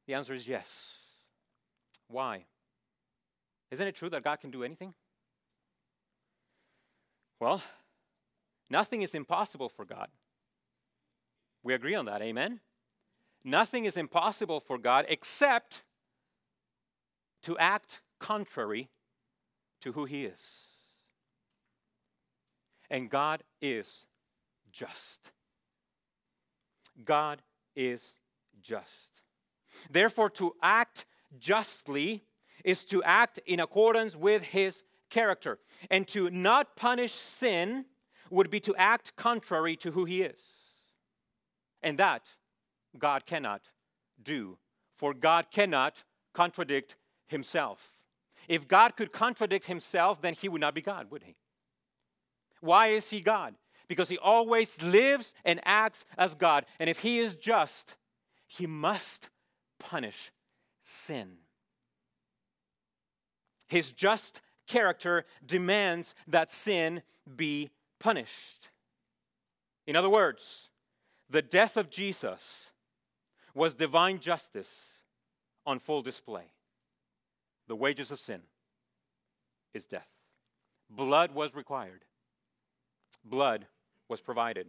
The 0.08 0.14
answer 0.14 0.34
is 0.34 0.48
yes. 0.48 0.68
Why? 2.08 2.46
Isn't 3.72 3.88
it 3.88 3.96
true 3.96 4.10
that 4.10 4.24
God 4.24 4.40
can 4.40 4.52
do 4.52 4.64
anything? 4.64 4.94
Well, 7.40 7.62
Nothing 8.70 9.02
is 9.02 9.14
impossible 9.14 9.70
for 9.70 9.86
God. 9.86 10.10
We 11.64 11.74
agree 11.74 11.96
on 11.96 12.06
that, 12.06 12.22
amen? 12.22 12.62
Nothing 13.44 13.86
is 13.86 13.98
impossible 13.98 14.60
for 14.60 14.78
God 14.78 15.06
except 15.08 15.84
to 17.46 17.58
act 17.58 18.02
contrary 18.20 18.90
to 19.82 19.92
who 19.92 20.06
He 20.06 20.26
is. 20.26 20.68
And 22.90 23.10
God 23.10 23.44
is 23.62 24.06
just. 24.72 25.32
God 27.04 27.42
is 27.76 28.18
just. 28.62 29.22
Therefore, 29.90 30.30
to 30.32 30.54
act 30.62 31.06
justly 31.40 32.24
is 32.64 32.86
to 32.86 33.04
act 33.04 33.40
in 33.46 33.60
accordance 33.60 34.16
with 34.16 34.44
His 34.44 34.84
character. 35.10 35.60
And 35.90 36.08
to 36.10 36.30
not 36.30 36.76
punish 36.76 37.14
sin 37.14 37.86
would 38.30 38.50
be 38.50 38.60
to 38.62 38.76
act 38.76 39.16
contrary 39.16 39.76
to 39.78 39.92
who 39.92 40.06
he 40.06 40.22
is. 40.22 40.42
And 41.82 41.98
that 41.98 42.24
God 42.98 43.26
cannot 43.26 43.62
do, 44.22 44.58
for 44.94 45.14
God 45.14 45.52
cannot 45.52 46.04
contradict 46.34 46.96
himself. 47.28 47.98
If 48.48 48.68
God 48.68 48.96
could 48.96 49.12
contradict 49.12 49.66
himself, 49.66 50.22
then 50.22 50.34
he 50.34 50.50
would 50.50 50.62
not 50.62 50.76
be 50.76 50.82
God, 50.82 51.10
would 51.12 51.24
he? 51.24 51.36
Why 52.62 52.88
is 52.88 53.10
he 53.10 53.22
God? 53.22 53.56
Because 53.88 54.10
he 54.10 54.18
always 54.18 54.82
lives 54.82 55.34
and 55.44 55.60
acts 55.64 56.06
as 56.18 56.36
God. 56.36 56.66
And 56.80 56.90
if 56.90 57.00
he 57.00 57.20
is 57.20 57.36
just, 57.36 57.96
he 58.48 58.66
must 58.66 59.30
punish 59.80 60.32
sin. 60.82 61.38
His 63.68 63.92
just 63.92 64.42
character 64.68 65.26
demands 65.46 66.16
that 66.28 66.52
sin 66.52 67.02
be 67.36 67.72
punished. 68.00 68.70
In 69.88 69.96
other 69.96 70.10
words, 70.10 70.70
the 71.30 71.42
death 71.42 71.78
of 71.78 71.90
Jesus 71.90 72.72
was 73.54 73.74
divine 73.74 74.20
justice 74.20 75.00
on 75.66 75.80
full 75.80 76.02
display. 76.02 76.46
The 77.68 77.76
wages 77.76 78.12
of 78.12 78.20
sin 78.20 78.42
is 79.74 79.86
death. 79.86 80.08
Blood 80.90 81.34
was 81.34 81.56
required, 81.56 82.06
blood 83.24 83.68
was 84.08 84.22
provided. 84.22 84.68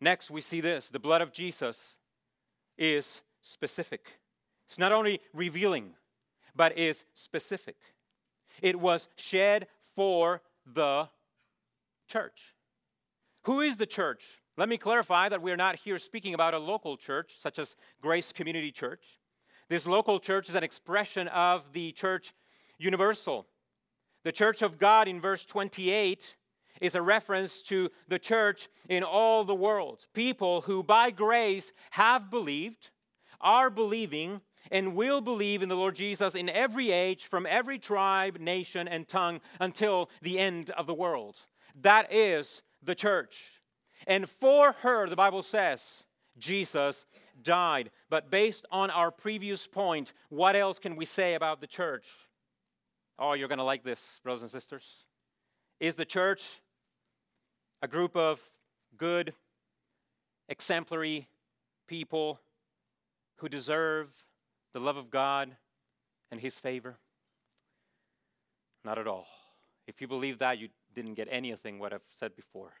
Next, 0.00 0.30
we 0.30 0.40
see 0.40 0.60
this 0.60 0.88
the 0.88 0.98
blood 0.98 1.22
of 1.22 1.32
Jesus 1.32 1.96
is 2.76 3.22
specific. 3.40 4.18
It's 4.66 4.78
not 4.78 4.92
only 4.92 5.20
revealing, 5.32 5.94
but 6.54 6.76
is 6.76 7.04
specific. 7.14 7.76
It 8.60 8.78
was 8.78 9.08
shed 9.16 9.66
for 9.80 10.42
the 10.66 11.08
church. 12.08 12.54
Who 13.44 13.60
is 13.60 13.76
the 13.76 13.86
church? 13.86 14.42
Let 14.56 14.68
me 14.68 14.76
clarify 14.76 15.28
that 15.30 15.42
we 15.42 15.50
are 15.50 15.56
not 15.56 15.76
here 15.76 15.98
speaking 15.98 16.34
about 16.34 16.54
a 16.54 16.58
local 16.58 16.96
church, 16.96 17.34
such 17.38 17.58
as 17.58 17.76
Grace 18.00 18.32
Community 18.32 18.70
Church. 18.70 19.18
This 19.72 19.86
local 19.86 20.20
church 20.20 20.50
is 20.50 20.54
an 20.54 20.62
expression 20.62 21.28
of 21.28 21.72
the 21.72 21.92
church 21.92 22.34
universal. 22.76 23.46
The 24.22 24.30
church 24.30 24.60
of 24.60 24.76
God 24.76 25.08
in 25.08 25.18
verse 25.18 25.46
28 25.46 26.36
is 26.82 26.94
a 26.94 27.00
reference 27.00 27.62
to 27.62 27.88
the 28.06 28.18
church 28.18 28.68
in 28.90 29.02
all 29.02 29.44
the 29.44 29.54
world. 29.54 30.08
People 30.12 30.60
who 30.60 30.82
by 30.82 31.10
grace 31.10 31.72
have 31.92 32.28
believed, 32.28 32.90
are 33.40 33.70
believing, 33.70 34.42
and 34.70 34.94
will 34.94 35.22
believe 35.22 35.62
in 35.62 35.70
the 35.70 35.74
Lord 35.74 35.94
Jesus 35.94 36.34
in 36.34 36.50
every 36.50 36.90
age, 36.90 37.24
from 37.24 37.46
every 37.46 37.78
tribe, 37.78 38.40
nation, 38.40 38.86
and 38.86 39.08
tongue 39.08 39.40
until 39.58 40.10
the 40.20 40.38
end 40.38 40.68
of 40.68 40.86
the 40.86 40.92
world. 40.92 41.36
That 41.80 42.12
is 42.12 42.60
the 42.82 42.94
church. 42.94 43.62
And 44.06 44.28
for 44.28 44.72
her, 44.82 45.08
the 45.08 45.16
Bible 45.16 45.42
says, 45.42 46.04
Jesus 46.38 47.06
died. 47.42 47.90
But 48.08 48.30
based 48.30 48.66
on 48.70 48.90
our 48.90 49.10
previous 49.10 49.66
point, 49.66 50.12
what 50.28 50.56
else 50.56 50.78
can 50.78 50.96
we 50.96 51.04
say 51.04 51.34
about 51.34 51.60
the 51.60 51.66
church? 51.66 52.08
Oh, 53.18 53.34
you're 53.34 53.48
going 53.48 53.58
to 53.58 53.64
like 53.64 53.84
this, 53.84 54.20
brothers 54.22 54.42
and 54.42 54.50
sisters. 54.50 55.04
Is 55.80 55.96
the 55.96 56.04
church 56.04 56.60
a 57.82 57.88
group 57.88 58.16
of 58.16 58.40
good, 58.96 59.34
exemplary 60.48 61.28
people 61.86 62.40
who 63.36 63.48
deserve 63.48 64.08
the 64.72 64.80
love 64.80 64.96
of 64.96 65.10
God 65.10 65.56
and 66.30 66.40
His 66.40 66.58
favor? 66.58 66.98
Not 68.84 68.98
at 68.98 69.06
all. 69.06 69.26
If 69.86 70.00
you 70.00 70.08
believe 70.08 70.38
that, 70.38 70.58
you 70.58 70.68
didn't 70.94 71.14
get 71.14 71.28
anything 71.30 71.78
what 71.78 71.92
I've 71.92 72.00
said 72.10 72.34
before. 72.36 72.72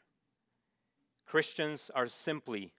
Christians 1.26 1.90
are 1.94 2.08
simply, 2.08 2.72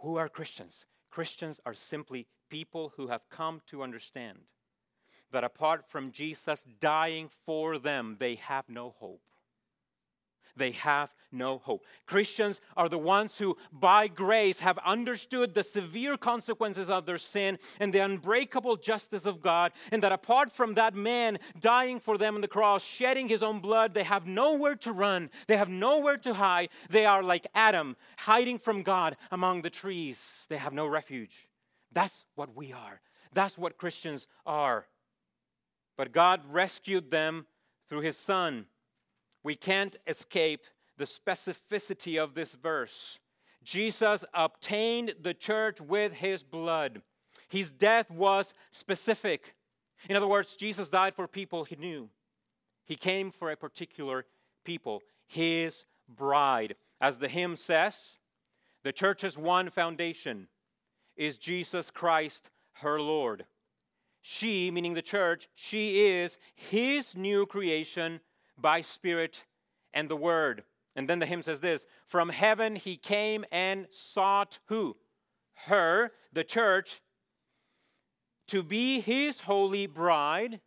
who 0.00 0.16
are 0.16 0.28
Christians? 0.28 0.86
Christians 1.10 1.60
are 1.66 1.74
simply 1.74 2.26
people 2.48 2.92
who 2.96 3.08
have 3.08 3.28
come 3.28 3.62
to 3.66 3.82
understand 3.82 4.38
that 5.30 5.44
apart 5.44 5.88
from 5.88 6.12
Jesus 6.12 6.64
dying 6.80 7.28
for 7.44 7.78
them, 7.78 8.16
they 8.18 8.36
have 8.36 8.68
no 8.68 8.94
hope 8.98 9.20
they 10.58 10.72
have 10.72 11.14
no 11.30 11.58
hope. 11.58 11.84
Christians 12.06 12.60
are 12.76 12.88
the 12.88 12.98
ones 12.98 13.38
who, 13.38 13.56
by 13.72 14.08
grace, 14.08 14.60
have 14.60 14.78
understood 14.78 15.54
the 15.54 15.62
severe 15.62 16.16
consequences 16.16 16.90
of 16.90 17.06
their 17.06 17.18
sin 17.18 17.58
and 17.80 17.92
the 17.92 17.98
unbreakable 18.02 18.76
justice 18.76 19.26
of 19.26 19.40
God, 19.40 19.72
and 19.92 20.02
that 20.02 20.12
apart 20.12 20.50
from 20.50 20.74
that 20.74 20.94
man 20.94 21.38
dying 21.60 22.00
for 22.00 22.18
them 22.18 22.34
on 22.34 22.40
the 22.40 22.48
cross, 22.48 22.82
shedding 22.82 23.28
his 23.28 23.42
own 23.42 23.60
blood, 23.60 23.94
they 23.94 24.02
have 24.02 24.26
nowhere 24.26 24.76
to 24.76 24.92
run, 24.92 25.30
they 25.46 25.56
have 25.56 25.68
nowhere 25.68 26.16
to 26.18 26.34
hide. 26.34 26.70
They 26.90 27.06
are 27.06 27.22
like 27.22 27.46
Adam, 27.54 27.96
hiding 28.18 28.58
from 28.58 28.82
God 28.82 29.16
among 29.30 29.62
the 29.62 29.70
trees. 29.70 30.46
They 30.48 30.56
have 30.56 30.72
no 30.72 30.86
refuge. 30.86 31.48
That's 31.92 32.26
what 32.34 32.56
we 32.56 32.72
are. 32.72 33.00
That's 33.32 33.58
what 33.58 33.78
Christians 33.78 34.26
are. 34.46 34.86
But 35.96 36.12
God 36.12 36.42
rescued 36.50 37.10
them 37.10 37.46
through 37.88 38.00
his 38.00 38.16
Son 38.16 38.66
we 39.48 39.56
can't 39.56 39.96
escape 40.06 40.60
the 40.98 41.06
specificity 41.06 42.22
of 42.22 42.34
this 42.34 42.54
verse. 42.54 43.18
Jesus 43.64 44.22
obtained 44.34 45.14
the 45.22 45.32
church 45.32 45.80
with 45.80 46.12
his 46.12 46.42
blood. 46.42 47.00
His 47.48 47.70
death 47.70 48.10
was 48.10 48.52
specific. 48.70 49.54
In 50.06 50.16
other 50.16 50.26
words, 50.26 50.54
Jesus 50.54 50.90
died 50.90 51.14
for 51.14 51.26
people 51.26 51.64
he 51.64 51.76
knew. 51.76 52.10
He 52.84 52.94
came 52.94 53.30
for 53.30 53.50
a 53.50 53.56
particular 53.56 54.26
people, 54.66 55.00
his 55.26 55.86
bride. 56.06 56.74
As 57.00 57.16
the 57.16 57.28
hymn 57.28 57.56
says, 57.56 58.18
the 58.82 58.92
church's 58.92 59.38
one 59.38 59.70
foundation 59.70 60.48
is 61.16 61.38
Jesus 61.38 61.90
Christ, 61.90 62.50
her 62.82 63.00
Lord. 63.00 63.46
She, 64.20 64.70
meaning 64.70 64.92
the 64.92 65.00
church, 65.00 65.48
she 65.54 66.06
is 66.06 66.38
his 66.54 67.16
new 67.16 67.46
creation 67.46 68.20
by 68.60 68.80
Spirit 68.80 69.44
and 69.94 70.08
the 70.08 70.16
Word. 70.16 70.64
And 70.96 71.08
then 71.08 71.20
the 71.20 71.26
hymn 71.26 71.42
says 71.42 71.60
this 71.60 71.86
From 72.06 72.30
heaven 72.30 72.76
he 72.76 72.96
came 72.96 73.44
and 73.52 73.86
sought 73.90 74.58
who? 74.66 74.96
Her, 75.66 76.12
the 76.32 76.44
church, 76.44 77.00
to 78.48 78.62
be 78.62 79.00
his 79.00 79.40
holy 79.42 79.86
bride. 79.86 80.60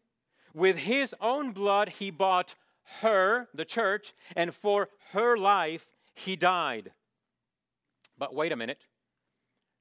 With 0.54 0.78
his 0.78 1.16
own 1.22 1.52
blood 1.52 1.90
he 1.90 2.12
bought 2.12 2.56
her, 3.02 3.48
the 3.54 3.66
church, 3.66 4.14
and 4.36 4.54
for 4.54 4.90
her 5.12 5.38
life 5.38 5.90
he 6.14 6.36
died. 6.36 6.92
But 8.18 8.36
wait 8.36 8.52
a 8.52 8.58
minute. 8.58 8.86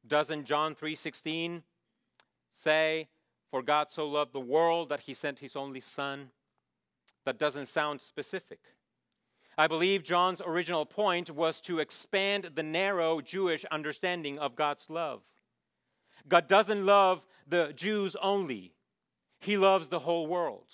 Doesn't 0.06 0.46
John 0.46 0.74
3:16 0.74 1.64
say, 2.52 3.08
"For 3.50 3.62
God 3.62 3.90
so 3.90 4.06
loved 4.06 4.32
the 4.32 4.40
world 4.40 4.88
that 4.88 5.00
he 5.00 5.14
sent 5.14 5.40
his 5.40 5.56
only 5.56 5.80
son"? 5.80 6.32
That 7.24 7.38
doesn't 7.38 7.66
sound 7.66 8.00
specific. 8.00 8.60
I 9.58 9.66
believe 9.66 10.02
John's 10.02 10.40
original 10.40 10.86
point 10.86 11.30
was 11.30 11.60
to 11.62 11.80
expand 11.80 12.50
the 12.54 12.62
narrow 12.62 13.20
Jewish 13.20 13.64
understanding 13.66 14.38
of 14.38 14.56
God's 14.56 14.88
love. 14.88 15.22
God 16.28 16.48
doesn't 16.48 16.86
love 16.86 17.26
the 17.46 17.72
Jews 17.74 18.16
only, 18.22 18.72
He 19.40 19.56
loves 19.56 19.88
the 19.88 20.00
whole 20.00 20.26
world. 20.26 20.68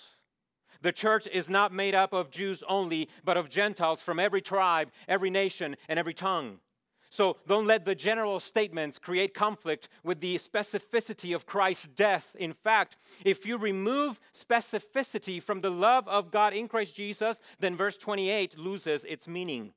The 0.81 0.91
church 0.91 1.27
is 1.27 1.49
not 1.49 1.73
made 1.73 1.95
up 1.95 2.13
of 2.13 2.29
Jews 2.29 2.63
only, 2.67 3.09
but 3.23 3.35
of 3.35 3.49
Gentiles 3.49 4.01
from 4.01 4.19
every 4.19 4.41
tribe, 4.41 4.91
every 5.07 5.29
nation, 5.29 5.75
and 5.89 5.97
every 5.97 6.13
tongue. 6.13 6.59
So 7.09 7.37
don't 7.47 7.65
let 7.65 7.85
the 7.85 7.95
general 7.95 8.39
statements 8.39 8.99
create 8.99 9.33
conflict 9.33 9.87
with 10.03 10.19
the 10.19 10.35
specificity 10.35 11.33
of 11.33 11.45
Christ's 11.45 11.87
death. 11.87 12.35
In 12.37 12.53
fact, 12.53 12.97
if 13.23 13.45
you 13.45 13.57
remove 13.57 14.19
specificity 14.33 15.41
from 15.41 15.61
the 15.61 15.71
love 15.71 16.07
of 16.07 16.31
God 16.31 16.53
in 16.53 16.67
Christ 16.67 16.95
Jesus, 16.95 17.39
then 17.59 17.75
verse 17.75 17.97
28 17.97 18.57
loses 18.57 19.05
its 19.05 19.27
meaning. 19.27 19.73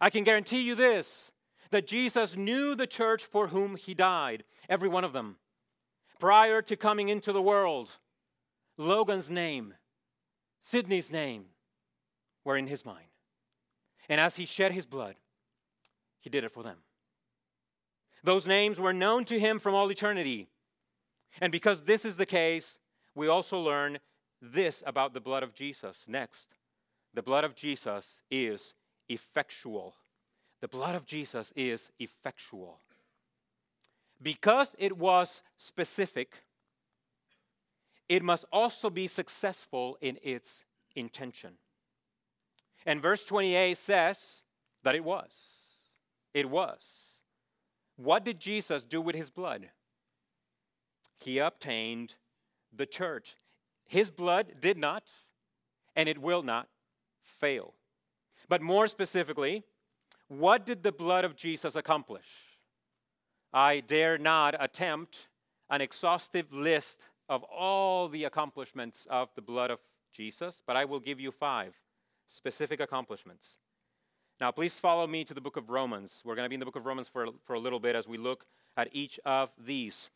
I 0.00 0.10
can 0.10 0.24
guarantee 0.24 0.60
you 0.60 0.74
this 0.74 1.32
that 1.70 1.86
Jesus 1.86 2.36
knew 2.36 2.74
the 2.74 2.86
church 2.86 3.24
for 3.24 3.48
whom 3.48 3.76
he 3.76 3.94
died, 3.94 4.44
every 4.68 4.90
one 4.90 5.04
of 5.04 5.14
them. 5.14 5.36
Prior 6.20 6.60
to 6.60 6.76
coming 6.76 7.08
into 7.08 7.32
the 7.32 7.40
world, 7.40 7.98
Logan's 8.76 9.30
name, 9.30 9.74
Sydney's 10.60 11.10
name 11.10 11.46
were 12.44 12.58
in 12.58 12.66
his 12.66 12.84
mind. 12.84 13.06
And 14.08 14.20
as 14.20 14.36
he 14.36 14.44
shed 14.44 14.72
his 14.72 14.84
blood, 14.84 15.14
he 16.22 16.30
did 16.30 16.44
it 16.44 16.50
for 16.50 16.62
them. 16.62 16.78
Those 18.24 18.46
names 18.46 18.80
were 18.80 18.92
known 18.92 19.24
to 19.26 19.38
him 19.38 19.58
from 19.58 19.74
all 19.74 19.90
eternity. 19.90 20.48
And 21.40 21.50
because 21.50 21.82
this 21.82 22.04
is 22.04 22.16
the 22.16 22.26
case, 22.26 22.78
we 23.14 23.26
also 23.28 23.60
learn 23.60 23.98
this 24.40 24.82
about 24.86 25.12
the 25.12 25.20
blood 25.20 25.42
of 25.42 25.54
Jesus. 25.54 26.04
Next, 26.06 26.54
the 27.12 27.22
blood 27.22 27.44
of 27.44 27.54
Jesus 27.54 28.20
is 28.30 28.74
effectual. 29.08 29.94
The 30.60 30.68
blood 30.68 30.94
of 30.94 31.04
Jesus 31.04 31.52
is 31.56 31.90
effectual. 31.98 32.78
Because 34.22 34.76
it 34.78 34.96
was 34.96 35.42
specific, 35.56 36.44
it 38.08 38.22
must 38.22 38.44
also 38.52 38.88
be 38.88 39.08
successful 39.08 39.98
in 40.00 40.18
its 40.22 40.64
intention. 40.94 41.54
And 42.86 43.02
verse 43.02 43.24
28 43.24 43.76
says 43.76 44.42
that 44.84 44.94
it 44.94 45.04
was. 45.04 45.51
It 46.34 46.48
was. 46.48 46.80
What 47.96 48.24
did 48.24 48.40
Jesus 48.40 48.82
do 48.82 49.00
with 49.00 49.14
his 49.14 49.30
blood? 49.30 49.68
He 51.20 51.38
obtained 51.38 52.14
the 52.74 52.86
church. 52.86 53.36
His 53.86 54.10
blood 54.10 54.54
did 54.60 54.78
not, 54.78 55.04
and 55.94 56.08
it 56.08 56.18
will 56.18 56.42
not 56.42 56.68
fail. 57.22 57.74
But 58.48 58.62
more 58.62 58.86
specifically, 58.86 59.64
what 60.28 60.64
did 60.64 60.82
the 60.82 60.92
blood 60.92 61.24
of 61.24 61.36
Jesus 61.36 61.76
accomplish? 61.76 62.26
I 63.52 63.80
dare 63.80 64.16
not 64.16 64.54
attempt 64.58 65.28
an 65.68 65.80
exhaustive 65.80 66.52
list 66.52 67.08
of 67.28 67.42
all 67.44 68.08
the 68.08 68.24
accomplishments 68.24 69.06
of 69.10 69.28
the 69.34 69.42
blood 69.42 69.70
of 69.70 69.78
Jesus, 70.12 70.62
but 70.66 70.76
I 70.76 70.84
will 70.84 71.00
give 71.00 71.20
you 71.20 71.30
five 71.30 71.74
specific 72.26 72.80
accomplishments. 72.80 73.58
Now, 74.42 74.50
please 74.50 74.80
follow 74.80 75.06
me 75.06 75.22
to 75.22 75.34
the 75.34 75.40
book 75.40 75.56
of 75.56 75.70
Romans. 75.70 76.20
We're 76.24 76.34
going 76.34 76.46
to 76.46 76.48
be 76.48 76.56
in 76.56 76.58
the 76.58 76.66
book 76.66 76.74
of 76.74 76.84
Romans 76.84 77.06
for, 77.06 77.28
for 77.44 77.54
a 77.54 77.60
little 77.60 77.78
bit 77.78 77.94
as 77.94 78.08
we 78.08 78.18
look 78.18 78.44
at 78.76 78.88
each 78.90 79.20
of 79.24 79.50
these. 79.56 80.10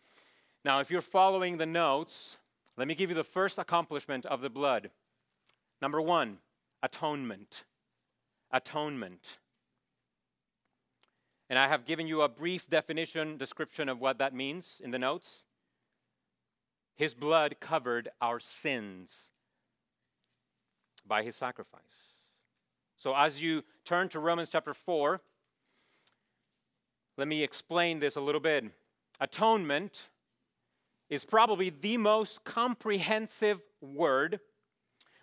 Now, 0.65 0.81
if 0.81 0.91
you're 0.91 1.01
following 1.01 1.59
the 1.59 1.65
notes, 1.65 2.37
let 2.77 2.89
me 2.89 2.97
give 2.97 3.09
you 3.09 3.15
the 3.15 3.23
first 3.23 3.57
accomplishment 3.57 4.27
of 4.27 4.41
the 4.41 4.51
blood. 4.51 4.91
Number 5.81 6.01
one, 6.01 6.39
atonement. 6.83 7.67
Atonement. 8.51 9.39
And 11.49 11.57
I 11.57 11.69
have 11.69 11.87
given 11.87 12.09
you 12.09 12.23
a 12.23 12.29
brief 12.29 12.69
definition, 12.69 13.37
description 13.37 13.89
of 13.89 14.01
what 14.01 14.19
that 14.19 14.35
means 14.35 14.81
in 14.83 14.91
the 14.91 14.99
notes. 14.99 15.45
His 16.97 17.15
blood 17.15 17.61
covered 17.61 18.09
our 18.21 18.41
sins 18.41 19.31
by 21.07 21.23
his 21.23 21.37
sacrifice. 21.37 22.16
So, 22.97 23.15
as 23.15 23.43
you 23.43 23.63
turn 23.85 24.09
to 24.11 24.21
Romans 24.21 24.49
chapter 24.49 24.73
4, 24.73 25.21
let 27.19 27.29
me 27.29 27.43
explain 27.43 27.99
this 27.99 28.17
a 28.17 28.21
little 28.21 28.41
bit. 28.41 28.65
Atonement 29.21 30.09
is 31.09 31.25
probably 31.25 31.71
the 31.71 31.97
most 31.99 32.45
comprehensive 32.45 33.63
word 33.81 34.41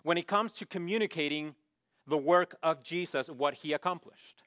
when 0.04 0.18
it 0.18 0.28
comes 0.28 0.52
to 0.54 0.66
communicating 0.66 1.56
the 2.06 2.18
work 2.18 2.56
of 2.62 2.84
Jesus, 2.84 3.28
what 3.28 3.56
he 3.56 3.74
accomplished. 3.74 4.44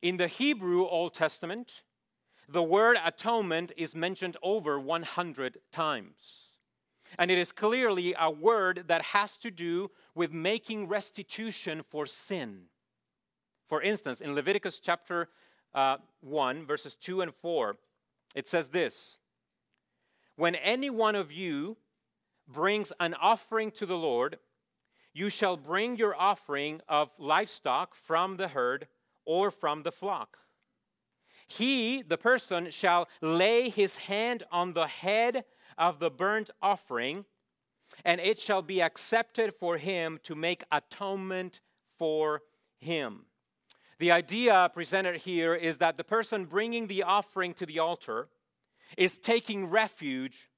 In 0.00 0.16
the 0.16 0.28
Hebrew 0.28 0.86
Old 0.86 1.12
Testament, 1.12 1.82
the 2.48 2.62
word 2.62 2.96
atonement 3.04 3.72
is 3.76 3.94
mentioned 3.94 4.36
over 4.42 4.80
100 4.80 5.58
times. 5.70 6.50
And 7.18 7.30
it 7.30 7.38
is 7.38 7.52
clearly 7.52 8.14
a 8.18 8.30
word 8.30 8.84
that 8.86 9.02
has 9.02 9.36
to 9.38 9.50
do 9.50 9.90
with 10.20 10.34
making 10.34 10.86
restitution 10.86 11.82
for 11.82 12.04
sin. 12.04 12.64
For 13.66 13.80
instance, 13.80 14.20
in 14.20 14.34
Leviticus 14.34 14.78
chapter 14.78 15.30
uh, 15.72 15.96
1, 16.20 16.66
verses 16.66 16.94
2 16.94 17.22
and 17.22 17.34
4, 17.34 17.78
it 18.34 18.46
says 18.46 18.68
this 18.68 19.16
When 20.36 20.56
any 20.56 20.90
one 20.90 21.14
of 21.14 21.32
you 21.32 21.78
brings 22.46 22.92
an 23.00 23.14
offering 23.14 23.70
to 23.70 23.86
the 23.86 23.96
Lord, 23.96 24.38
you 25.14 25.30
shall 25.30 25.56
bring 25.56 25.96
your 25.96 26.14
offering 26.14 26.82
of 26.86 27.08
livestock 27.16 27.94
from 27.94 28.36
the 28.36 28.48
herd 28.48 28.88
or 29.24 29.50
from 29.50 29.84
the 29.84 29.92
flock. 29.92 30.36
He, 31.48 32.02
the 32.02 32.18
person, 32.18 32.70
shall 32.70 33.08
lay 33.22 33.70
his 33.70 33.96
hand 33.96 34.42
on 34.52 34.74
the 34.74 34.86
head 34.86 35.46
of 35.78 35.98
the 35.98 36.10
burnt 36.10 36.50
offering, 36.60 37.24
and 38.04 38.20
it 38.20 38.38
shall 38.38 38.62
be 38.62 38.82
accepted 38.82 39.52
for 39.54 39.76
him 39.76 40.18
to 40.22 40.34
make 40.34 40.64
atonement 40.70 41.60
for 41.96 42.42
him. 42.78 43.26
The 43.98 44.10
idea 44.10 44.70
presented 44.72 45.16
here 45.16 45.54
is 45.54 45.78
that 45.78 45.96
the 45.96 46.04
person 46.04 46.46
bringing 46.46 46.86
the 46.86 47.02
offering 47.02 47.52
to 47.54 47.66
the 47.66 47.78
altar 47.78 48.28
is 48.96 49.18
taking 49.18 49.66
refuge 49.66 50.50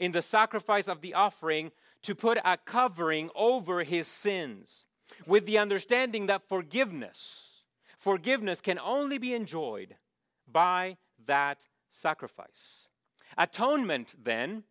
in 0.00 0.12
the 0.12 0.22
sacrifice 0.22 0.88
of 0.88 1.00
the 1.00 1.14
offering 1.14 1.72
to 2.02 2.14
put 2.14 2.38
a 2.44 2.56
covering 2.56 3.30
over 3.34 3.82
his 3.82 4.06
sins 4.06 4.86
with 5.26 5.46
the 5.46 5.58
understanding 5.58 6.26
that 6.26 6.48
forgiveness 6.48 7.62
forgiveness 7.96 8.60
can 8.60 8.78
only 8.78 9.18
be 9.18 9.34
enjoyed 9.34 9.96
by 10.50 10.96
that 11.24 11.64
sacrifice 11.90 12.88
atonement 13.36 14.14
then 14.22 14.62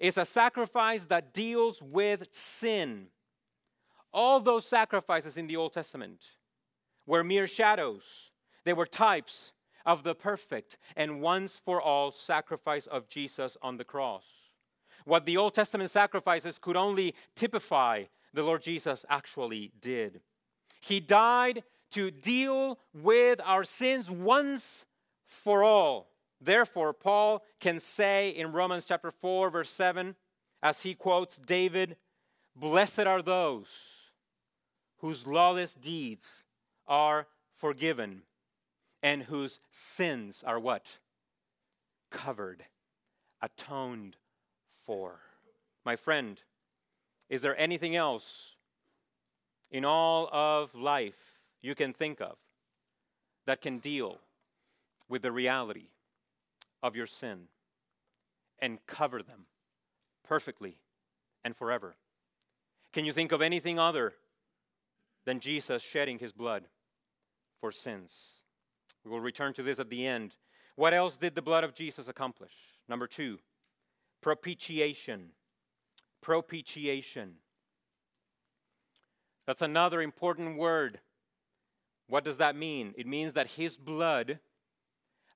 is 0.00 0.18
a 0.18 0.24
sacrifice 0.24 1.04
that 1.04 1.32
deals 1.32 1.82
with 1.82 2.32
sin 2.32 3.08
all 4.12 4.40
those 4.40 4.66
sacrifices 4.66 5.36
in 5.36 5.46
the 5.46 5.56
old 5.56 5.72
testament 5.72 6.24
were 7.06 7.24
mere 7.24 7.46
shadows 7.46 8.32
they 8.64 8.72
were 8.72 8.86
types 8.86 9.52
of 9.84 10.02
the 10.02 10.14
perfect 10.14 10.78
and 10.96 11.20
once 11.20 11.60
for 11.64 11.80
all 11.80 12.10
sacrifice 12.10 12.86
of 12.86 13.08
Jesus 13.08 13.56
on 13.62 13.76
the 13.76 13.84
cross 13.84 14.46
what 15.06 15.24
the 15.24 15.36
Old 15.36 15.54
Testament 15.54 15.88
sacrifices 15.88 16.58
could 16.58 16.76
only 16.76 17.14
typify, 17.36 18.04
the 18.34 18.42
Lord 18.42 18.60
Jesus 18.60 19.06
actually 19.08 19.72
did. 19.80 20.20
He 20.80 20.98
died 21.00 21.62
to 21.92 22.10
deal 22.10 22.78
with 22.92 23.40
our 23.44 23.62
sins 23.62 24.10
once 24.10 24.84
for 25.24 25.62
all. 25.62 26.08
Therefore, 26.40 26.92
Paul 26.92 27.42
can 27.60 27.80
say 27.80 28.30
in 28.30 28.52
Romans 28.52 28.86
chapter 28.86 29.10
4, 29.10 29.50
verse 29.50 29.70
7, 29.70 30.14
as 30.62 30.82
he 30.82 30.94
quotes 30.94 31.36
David, 31.36 31.96
Blessed 32.54 33.00
are 33.00 33.22
those 33.22 34.10
whose 34.98 35.26
lawless 35.26 35.74
deeds 35.74 36.44
are 36.86 37.26
forgiven 37.54 38.22
and 39.02 39.24
whose 39.24 39.60
sins 39.70 40.42
are 40.46 40.58
what? 40.58 40.98
Covered, 42.10 42.64
atoned 43.42 44.16
for. 44.74 45.20
My 45.84 45.96
friend, 45.96 46.42
is 47.28 47.42
there 47.42 47.58
anything 47.60 47.94
else 47.94 48.56
in 49.70 49.84
all 49.84 50.28
of 50.32 50.74
life 50.74 51.38
you 51.60 51.74
can 51.74 51.92
think 51.92 52.20
of 52.20 52.36
that 53.46 53.60
can 53.60 53.78
deal 53.78 54.20
with 55.08 55.22
the 55.22 55.32
reality 55.32 55.88
of 56.82 56.96
your 56.96 57.06
sin 57.06 57.48
and 58.58 58.78
cover 58.86 59.22
them 59.22 59.46
perfectly 60.24 60.78
and 61.44 61.56
forever? 61.56 61.96
Can 62.92 63.04
you 63.04 63.12
think 63.12 63.32
of 63.32 63.42
anything 63.42 63.78
other 63.78 64.14
than 65.24 65.40
Jesus 65.40 65.82
shedding 65.82 66.18
his 66.18 66.32
blood 66.32 66.68
for 67.60 67.70
sins? 67.70 68.36
We 69.04 69.10
will 69.10 69.20
return 69.20 69.52
to 69.54 69.62
this 69.62 69.78
at 69.78 69.90
the 69.90 70.06
end. 70.06 70.36
What 70.74 70.94
else 70.94 71.16
did 71.16 71.34
the 71.34 71.42
blood 71.42 71.64
of 71.64 71.74
Jesus 71.74 72.08
accomplish? 72.08 72.52
Number 72.88 73.06
two, 73.06 73.38
propitiation. 74.20 75.30
Propitiation. 76.20 77.34
That's 79.46 79.62
another 79.62 80.02
important 80.02 80.58
word. 80.58 81.00
What 82.08 82.24
does 82.24 82.38
that 82.38 82.56
mean? 82.56 82.94
It 82.96 83.06
means 83.06 83.34
that 83.34 83.46
his 83.46 83.78
blood 83.78 84.40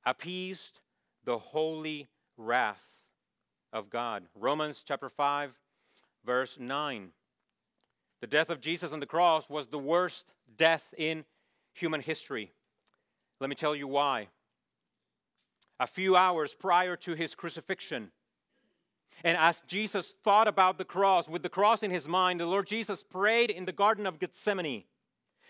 appeased 0.04 0.80
the 1.24 1.38
holy 1.38 2.08
wrath 2.36 2.98
of 3.72 3.90
God. 3.90 4.24
Romans 4.34 4.82
chapter 4.86 5.08
5, 5.08 5.52
verse 6.24 6.58
9. 6.58 7.10
The 8.20 8.26
death 8.26 8.50
of 8.50 8.60
Jesus 8.60 8.92
on 8.92 9.00
the 9.00 9.06
cross 9.06 9.48
was 9.48 9.68
the 9.68 9.78
worst 9.78 10.32
death 10.56 10.92
in 10.96 11.24
human 11.72 12.00
history. 12.00 12.52
Let 13.40 13.48
me 13.48 13.56
tell 13.56 13.74
you 13.74 13.88
why. 13.88 14.28
A 15.78 15.86
few 15.86 16.16
hours 16.16 16.54
prior 16.54 16.96
to 16.96 17.14
his 17.14 17.34
crucifixion, 17.34 18.10
and 19.24 19.36
as 19.36 19.62
Jesus 19.62 20.14
thought 20.22 20.48
about 20.48 20.78
the 20.78 20.84
cross, 20.84 21.28
with 21.28 21.42
the 21.42 21.48
cross 21.48 21.82
in 21.82 21.90
his 21.90 22.08
mind, 22.08 22.40
the 22.40 22.46
Lord 22.46 22.66
Jesus 22.66 23.02
prayed 23.02 23.50
in 23.50 23.64
the 23.64 23.72
Garden 23.72 24.06
of 24.06 24.18
Gethsemane 24.18 24.84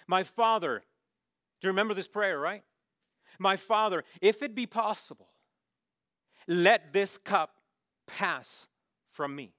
My 0.06 0.22
Father, 0.22 0.83
do 1.61 1.66
you 1.66 1.70
remember 1.70 1.94
this 1.94 2.09
prayer, 2.09 2.38
right? 2.38 2.62
My 3.38 3.56
Father, 3.56 4.04
if 4.20 4.42
it 4.42 4.54
be 4.54 4.66
possible, 4.66 5.28
let 6.51 6.93
this 6.93 7.17
cup 7.17 7.55
pass 8.07 8.69
from 9.11 9.35
me. 9.35 9.53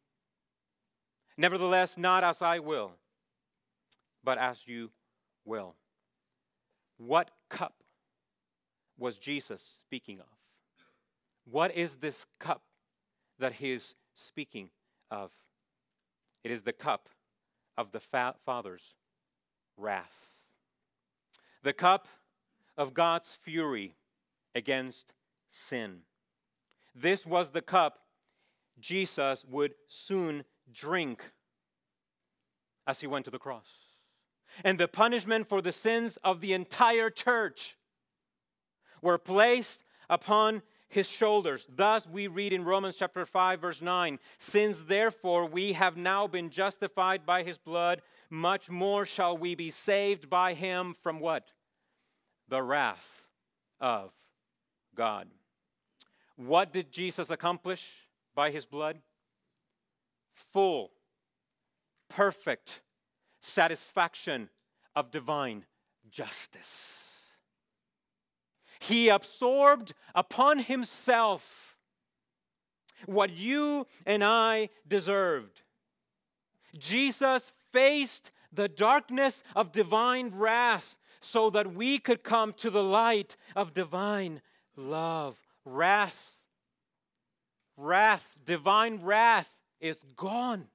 Nevertheless, 1.37 1.97
not 1.97 2.23
as 2.23 2.43
I 2.43 2.59
will, 2.59 2.91
but 4.23 4.37
as 4.37 4.67
you 4.67 4.91
will. 5.45 5.73
What 6.97 7.31
cup 7.49 7.83
was 8.99 9.17
Jesus 9.17 9.63
speaking 9.81 10.19
of? 10.19 10.27
What 11.49 11.75
is 11.75 11.95
this 11.95 12.27
cup 12.37 12.61
that 13.39 13.53
he 13.53 13.71
is 13.71 13.95
speaking 14.13 14.69
of. 15.09 15.31
It 16.43 16.51
is 16.51 16.61
the 16.61 16.73
cup 16.73 17.09
of 17.77 17.91
the 17.91 17.99
fa- 17.99 18.35
Father's 18.45 18.95
wrath, 19.77 20.35
the 21.63 21.73
cup 21.73 22.07
of 22.77 22.93
God's 22.93 23.35
fury 23.35 23.95
against 24.55 25.13
sin. 25.49 26.01
This 26.93 27.25
was 27.25 27.49
the 27.49 27.61
cup 27.61 27.99
Jesus 28.79 29.45
would 29.49 29.73
soon 29.87 30.43
drink 30.71 31.31
as 32.87 32.99
he 32.99 33.07
went 33.07 33.25
to 33.25 33.31
the 33.31 33.39
cross. 33.39 33.67
And 34.63 34.77
the 34.77 34.87
punishment 34.87 35.47
for 35.47 35.61
the 35.61 35.71
sins 35.71 36.17
of 36.23 36.41
the 36.41 36.53
entire 36.53 37.09
church 37.09 37.77
were 39.01 39.17
placed 39.17 39.83
upon 40.09 40.61
his 40.89 41.07
shoulders. 41.07 41.65
Thus, 41.73 42.07
we 42.07 42.27
read 42.27 42.51
in 42.51 42.65
Romans 42.65 42.97
chapter 42.97 43.25
5, 43.25 43.61
verse 43.61 43.81
9 43.81 44.19
Since 44.37 44.83
therefore 44.83 45.45
we 45.45 45.73
have 45.73 45.95
now 45.95 46.27
been 46.27 46.49
justified 46.49 47.25
by 47.25 47.43
his 47.43 47.57
blood, 47.57 48.01
much 48.29 48.69
more 48.69 49.05
shall 49.05 49.37
we 49.37 49.55
be 49.55 49.69
saved 49.69 50.29
by 50.29 50.53
him 50.53 50.93
from 51.01 51.19
what? 51.19 51.51
The 52.49 52.61
wrath 52.61 53.29
of 53.79 54.11
God. 54.95 55.29
What 56.35 56.71
did 56.71 56.91
Jesus 56.91 57.29
accomplish 57.29 58.07
by 58.35 58.51
his 58.51 58.65
blood? 58.65 58.99
Full, 60.33 60.91
perfect 62.09 62.81
satisfaction 63.39 64.49
of 64.95 65.11
divine 65.11 65.65
justice. 66.09 67.01
He 68.79 69.09
absorbed 69.09 69.93
upon 70.15 70.59
himself 70.59 71.75
what 73.05 73.31
you 73.31 73.87
and 74.05 74.23
I 74.23 74.69
deserved. 74.87 75.61
Jesus 76.77 77.53
faced 77.71 78.31
the 78.51 78.67
darkness 78.67 79.43
of 79.55 79.71
divine 79.71 80.31
wrath 80.35 80.97
so 81.19 81.49
that 81.51 81.73
we 81.73 81.99
could 81.99 82.23
come 82.23 82.53
to 82.53 82.69
the 82.69 82.83
light 82.83 83.37
of 83.55 83.73
divine 83.73 84.41
love. 84.75 85.39
Wrath, 85.65 86.37
wrath, 87.77 88.37
divine 88.43 88.99
wrath 89.01 89.61
is 89.79 90.03
gone. 90.15 90.67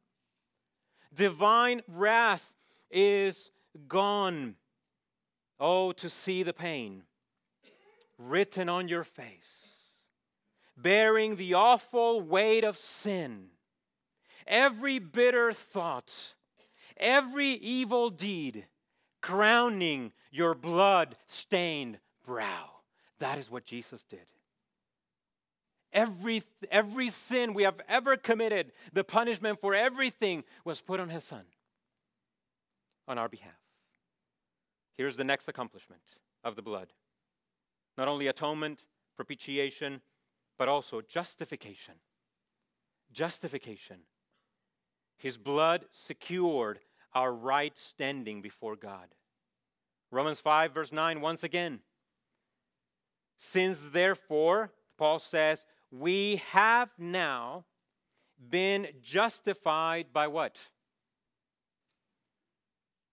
Divine 1.14 1.82
wrath 1.88 2.52
is 2.90 3.50
gone. 3.88 4.56
Oh, 5.58 5.92
to 5.92 6.08
see 6.08 6.42
the 6.42 6.52
pain 6.52 7.04
written 8.18 8.68
on 8.68 8.88
your 8.88 9.04
face, 9.04 9.66
bearing 10.76 11.36
the 11.36 11.54
awful 11.54 12.20
weight 12.20 12.64
of 12.64 12.76
sin, 12.76 13.48
every 14.46 14.98
bitter 14.98 15.52
thought, 15.52 16.34
every 16.96 17.48
evil 17.48 18.10
deed, 18.10 18.66
crowning 19.20 20.12
your 20.30 20.54
blood 20.54 21.16
stained 21.26 21.98
brow. 22.24 22.70
That 23.18 23.38
is 23.38 23.50
what 23.50 23.64
Jesus 23.64 24.02
did. 24.04 24.26
Every, 25.96 26.42
every 26.70 27.08
sin 27.08 27.54
we 27.54 27.62
have 27.62 27.80
ever 27.88 28.18
committed, 28.18 28.72
the 28.92 29.02
punishment 29.02 29.62
for 29.62 29.74
everything 29.74 30.44
was 30.62 30.82
put 30.82 31.00
on 31.00 31.08
his 31.08 31.24
son 31.24 31.44
on 33.08 33.16
our 33.16 33.30
behalf. 33.30 33.58
Here's 34.98 35.16
the 35.16 35.24
next 35.24 35.48
accomplishment 35.48 36.02
of 36.44 36.54
the 36.54 36.62
blood 36.62 36.88
not 37.96 38.08
only 38.08 38.26
atonement, 38.26 38.84
propitiation, 39.16 40.02
but 40.58 40.68
also 40.68 41.00
justification. 41.00 41.94
Justification. 43.10 44.00
His 45.16 45.38
blood 45.38 45.86
secured 45.90 46.80
our 47.14 47.32
right 47.32 47.76
standing 47.78 48.42
before 48.42 48.76
God. 48.76 49.14
Romans 50.10 50.40
5, 50.40 50.74
verse 50.74 50.92
9, 50.92 51.22
once 51.22 51.42
again. 51.42 51.80
Since 53.38 53.88
therefore, 53.88 54.72
Paul 54.98 55.18
says, 55.18 55.64
we 55.98 56.42
have 56.50 56.90
now 56.98 57.64
been 58.50 58.88
justified 59.02 60.06
by 60.12 60.26
what? 60.26 60.58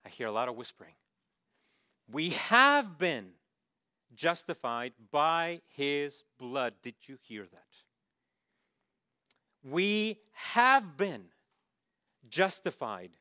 I 0.05 0.09
hear 0.09 0.27
a 0.27 0.31
lot 0.31 0.49
of 0.49 0.55
whispering. 0.55 0.93
We 2.11 2.31
have 2.31 2.97
been 2.97 3.31
justified 4.13 4.93
by 5.11 5.61
his 5.67 6.23
blood. 6.37 6.73
Did 6.81 6.95
you 7.05 7.17
hear 7.21 7.45
that? 7.51 7.67
We 9.63 10.19
have 10.31 10.97
been 10.97 11.25
justified 12.29 13.11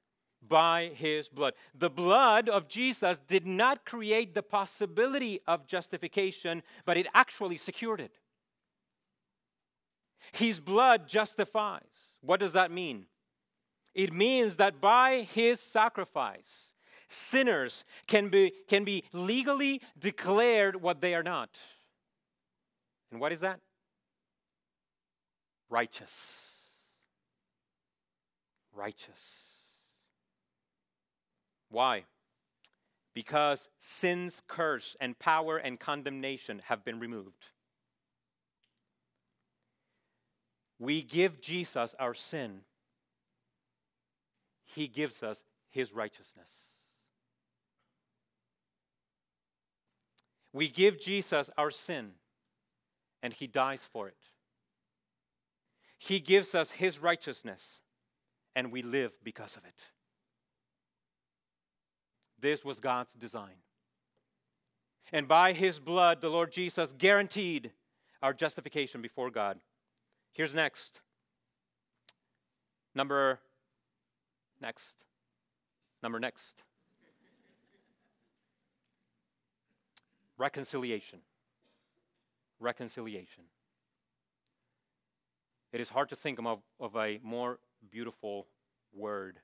by 0.46 0.90
his 0.94 1.28
blood. 1.28 1.54
The 1.74 1.90
blood 1.90 2.48
of 2.48 2.68
Jesus 2.68 3.18
did 3.18 3.46
not 3.46 3.84
create 3.84 4.34
the 4.34 4.42
possibility 4.42 5.40
of 5.46 5.68
justification, 5.68 6.62
but 6.84 6.96
it 6.96 7.06
actually 7.14 7.56
secured 7.56 8.00
it. 8.00 8.18
His 10.30 10.60
blood 10.60 11.08
justifies. 11.08 11.82
What 12.20 12.40
does 12.40 12.52
that 12.52 12.70
mean? 12.70 13.06
It 13.94 14.12
means 14.12 14.56
that 14.56 14.80
by 14.80 15.26
his 15.32 15.60
sacrifice, 15.60 16.72
sinners 17.08 17.84
can 18.06 18.28
be, 18.28 18.52
can 18.68 18.84
be 18.84 19.04
legally 19.12 19.82
declared 19.98 20.80
what 20.80 21.00
they 21.00 21.14
are 21.14 21.22
not. 21.22 21.58
And 23.10 23.20
what 23.20 23.32
is 23.32 23.40
that? 23.40 23.60
Righteous. 25.68 26.48
Righteous. 28.74 29.42
Why? 31.70 32.04
Because 33.14 33.68
sin's 33.78 34.42
curse 34.46 34.96
and 35.00 35.18
power 35.18 35.58
and 35.58 35.78
condemnation 35.78 36.62
have 36.66 36.84
been 36.84 36.98
removed. 36.98 37.48
We 40.82 41.00
give 41.00 41.40
Jesus 41.40 41.94
our 42.00 42.12
sin, 42.12 42.62
He 44.64 44.88
gives 44.88 45.22
us 45.22 45.44
His 45.70 45.92
righteousness. 45.92 46.50
We 50.52 50.66
give 50.66 51.00
Jesus 51.00 51.50
our 51.56 51.70
sin, 51.70 52.14
and 53.22 53.32
He 53.32 53.46
dies 53.46 53.88
for 53.92 54.08
it. 54.08 54.16
He 55.98 56.18
gives 56.18 56.52
us 56.52 56.72
His 56.72 56.98
righteousness, 56.98 57.82
and 58.56 58.72
we 58.72 58.82
live 58.82 59.14
because 59.22 59.56
of 59.56 59.64
it. 59.64 59.84
This 62.40 62.64
was 62.64 62.80
God's 62.80 63.12
design. 63.12 63.62
And 65.12 65.28
by 65.28 65.52
his 65.52 65.78
blood, 65.78 66.20
the 66.20 66.28
Lord 66.28 66.50
Jesus 66.50 66.92
guaranteed 66.92 67.70
our 68.20 68.32
justification 68.32 69.00
before 69.00 69.30
God. 69.30 69.60
Here's 70.32 70.54
next. 70.54 71.00
Number 72.94 73.38
next. 74.60 74.96
Number 76.02 76.18
next. 76.18 76.62
Reconciliation. 80.38 81.20
Reconciliation. 82.58 83.44
It 85.72 85.80
is 85.80 85.88
hard 85.88 86.08
to 86.10 86.16
think 86.16 86.38
of, 86.38 86.60
of 86.80 86.96
a 86.96 87.18
more 87.22 87.58
beautiful 87.90 88.46
word 88.94 89.38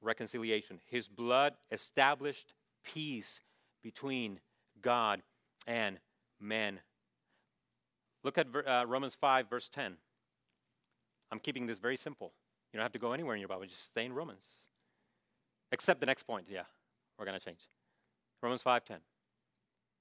reconciliation. 0.00 0.80
His 0.86 1.08
blood 1.08 1.54
established 1.70 2.54
peace 2.84 3.40
between 3.82 4.40
God 4.80 5.22
and 5.66 5.98
man. 6.40 6.80
Look 8.28 8.36
at 8.36 8.46
uh, 8.66 8.84
Romans 8.86 9.14
5, 9.14 9.48
verse 9.48 9.70
10. 9.70 9.96
I'm 11.32 11.38
keeping 11.38 11.66
this 11.66 11.78
very 11.78 11.96
simple. 11.96 12.34
You 12.70 12.76
don't 12.76 12.84
have 12.84 12.92
to 12.92 12.98
go 12.98 13.12
anywhere 13.12 13.34
in 13.34 13.40
your 13.40 13.48
Bible, 13.48 13.64
just 13.64 13.88
stay 13.88 14.04
in 14.04 14.12
Romans. 14.12 14.44
Except 15.72 15.98
the 15.98 16.04
next 16.04 16.24
point, 16.24 16.44
yeah, 16.46 16.64
we're 17.18 17.24
going 17.24 17.38
to 17.38 17.42
change. 17.42 17.60
Romans 18.42 18.62
5:10. 18.62 18.98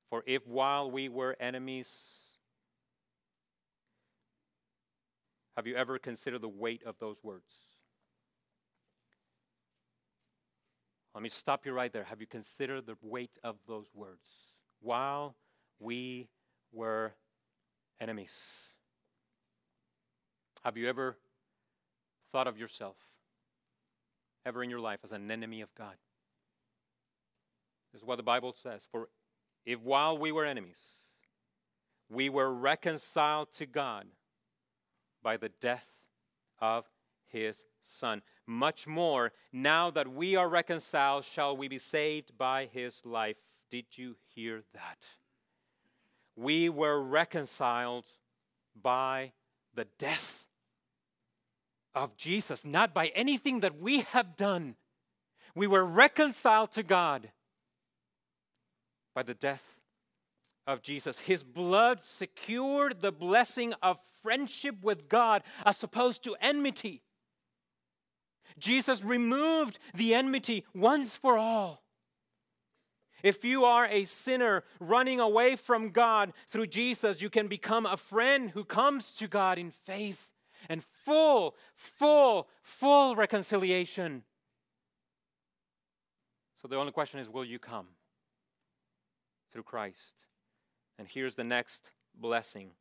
For 0.09 0.23
if 0.27 0.45
while 0.45 0.91
we 0.91 1.07
were 1.07 1.37
enemies 1.39 2.23
have 5.55 5.65
you 5.65 5.77
ever 5.77 5.97
considered 5.97 6.41
the 6.41 6.49
weight 6.49 6.83
of 6.83 6.99
those 6.99 7.23
words? 7.23 7.53
Let 11.15 11.23
me 11.23 11.29
stop 11.29 11.65
you 11.65 11.71
right 11.71 11.93
there. 11.93 12.03
Have 12.03 12.19
you 12.19 12.27
considered 12.27 12.87
the 12.87 12.97
weight 13.01 13.37
of 13.41 13.55
those 13.69 13.95
words? 13.95 14.27
While 14.81 15.37
we 15.79 16.27
were 16.73 17.13
enemies. 17.99 18.73
Have 20.63 20.77
you 20.77 20.89
ever 20.89 21.17
thought 22.31 22.47
of 22.47 22.57
yourself, 22.57 22.97
ever 24.45 24.63
in 24.63 24.69
your 24.69 24.79
life, 24.79 24.99
as 25.03 25.11
an 25.11 25.29
enemy 25.31 25.61
of 25.61 25.73
God? 25.75 25.95
This 27.91 28.01
is 28.01 28.07
what 28.07 28.17
the 28.17 28.23
Bible 28.23 28.53
says. 28.53 28.87
For 28.91 29.09
if 29.65 29.79
while 29.81 30.17
we 30.17 30.31
were 30.31 30.45
enemies, 30.45 30.79
we 32.09 32.29
were 32.29 32.53
reconciled 32.53 33.51
to 33.53 33.65
God 33.65 34.07
by 35.23 35.37
the 35.37 35.49
death 35.49 35.89
of 36.59 36.85
his 37.27 37.65
Son 37.83 38.21
much 38.45 38.87
more, 38.87 39.33
now 39.51 39.91
that 39.91 40.07
we 40.07 40.35
are 40.35 40.47
reconciled, 40.47 41.25
shall 41.25 41.55
we 41.55 41.67
be 41.67 41.77
saved 41.77 42.37
by 42.37 42.65
his 42.71 43.05
life. 43.05 43.37
Did 43.69 43.85
you 43.97 44.15
hear 44.33 44.63
that? 44.73 45.05
We 46.37 46.69
were 46.69 47.01
reconciled 47.01 48.05
by 48.79 49.33
the 49.73 49.87
death 49.97 50.45
of 51.95 52.15
Jesus, 52.15 52.63
not 52.63 52.93
by 52.93 53.07
anything 53.07 53.61
that 53.61 53.81
we 53.81 54.01
have 54.01 54.37
done. 54.37 54.75
We 55.55 55.65
were 55.65 55.83
reconciled 55.83 56.71
to 56.73 56.83
God 56.83 57.31
by 59.15 59.23
the 59.23 59.33
death 59.33 59.79
of 60.67 60.83
Jesus. 60.83 61.19
His 61.19 61.43
blood 61.43 62.03
secured 62.03 63.01
the 63.01 63.11
blessing 63.11 63.73
of 63.81 63.99
friendship 64.21 64.83
with 64.83 65.09
God 65.09 65.41
as 65.65 65.81
opposed 65.81 66.23
to 66.25 66.35
enmity. 66.39 67.01
Jesus 68.59 69.03
removed 69.03 69.79
the 69.95 70.13
enmity 70.13 70.65
once 70.75 71.17
for 71.17 71.37
all. 71.37 71.81
If 73.27 73.43
you 73.43 73.65
are 73.65 73.87
a 73.87 74.05
sinner 74.05 74.63
running 74.79 75.19
away 75.19 75.57
from 75.57 75.89
God 75.89 76.31
through 76.47 76.67
Jesus, 76.67 77.21
you 77.21 77.29
can 77.29 77.49
become 77.49 77.85
a 77.85 77.97
friend 77.97 78.51
who 78.51 78.63
comes 78.63 79.11
to 79.15 79.27
God 79.27 79.57
in 79.57 79.69
faith 79.69 80.31
and 80.69 80.81
full, 80.81 81.57
full, 81.75 82.47
full 82.61 83.17
reconciliation. 83.17 84.23
So 86.61 86.69
the 86.69 86.77
only 86.77 86.93
question 86.93 87.19
is 87.19 87.29
will 87.29 87.43
you 87.43 87.59
come 87.59 87.87
through 89.51 89.63
Christ? 89.63 90.15
And 90.97 91.05
here's 91.05 91.35
the 91.35 91.43
next 91.43 91.91
blessing. 92.15 92.71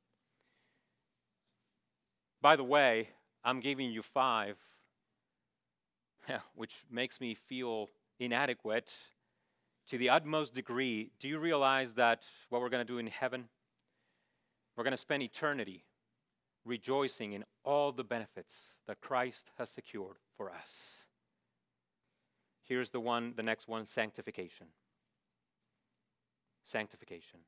By 2.41 2.55
the 2.55 2.63
way, 2.63 3.09
I'm 3.43 3.59
giving 3.59 3.91
you 3.91 4.03
five 4.03 4.59
which 6.55 6.85
makes 6.89 7.21
me 7.21 7.35
feel 7.35 7.89
inadequate 8.21 8.93
to 9.89 9.99
the 9.99 10.11
utmost 10.11 10.55
degree. 10.55 11.11
Do 11.21 11.29
you 11.29 11.39
realize 11.39 11.95
that 11.95 12.25
what 12.51 12.61
we're 12.61 12.69
going 12.69 12.85
to 12.85 12.93
do 12.93 12.99
in 12.99 13.07
heaven? 13.07 13.49
We're 14.77 14.85
going 14.85 14.93
to 14.93 14.99
spend 14.99 15.23
eternity 15.23 15.85
rejoicing 16.65 17.33
in 17.33 17.45
all 17.65 17.93
the 17.93 18.05
benefits 18.05 18.75
that 18.87 19.01
Christ 19.01 19.51
has 19.59 19.71
secured 19.71 20.17
for 20.37 20.51
us. 20.51 21.05
Here's 22.65 22.91
the 22.91 23.01
one, 23.01 23.35
the 23.37 23.43
next 23.43 23.69
one 23.69 23.85
sanctification. 23.85 24.67
Sanctification. 26.65 27.41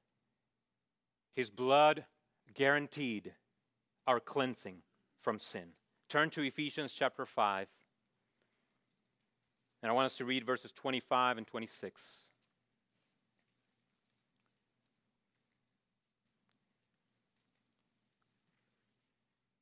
His 1.35 1.51
blood 1.51 2.05
guaranteed 2.55 3.33
our 4.07 4.21
cleansing 4.21 4.83
from 5.21 5.39
sin. 5.39 5.71
Turn 6.09 6.31
to 6.31 6.43
Ephesians 6.43 6.95
chapter 6.97 7.27
5. 7.27 7.67
And 9.83 9.91
I 9.91 9.95
want 9.95 10.07
us 10.07 10.15
to 10.15 10.25
read 10.25 10.45
verses 10.45 10.73
25 10.73 11.39
and 11.39 11.47
26. 11.47 12.28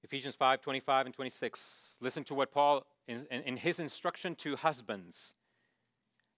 Ephesians 0.07 0.37
5 0.37 0.61
25 0.61 1.07
and 1.07 1.15
26. 1.17 1.97
Listen 2.01 2.23
to 2.23 2.35
what 2.35 2.53
Paul, 2.53 2.87
in, 3.09 3.27
in, 3.29 3.57
his 3.57 3.81
instruction 3.81 4.37
to 4.37 4.55
husbands, 4.55 5.35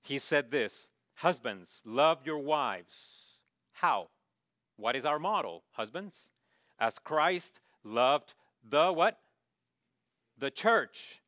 he 0.00 0.18
said 0.18 0.50
this 0.50 0.88
Husbands, 1.16 1.82
love 1.84 2.24
your 2.24 2.38
wives. 2.38 3.36
How? 3.72 4.08
What 4.76 4.96
is 4.96 5.04
our 5.04 5.18
model, 5.18 5.64
husbands? 5.72 6.30
As 6.80 6.98
Christ 6.98 7.60
loved 7.84 8.32
the 8.66 8.90
what? 8.90 9.18
The 10.38 10.50
church 10.50 11.20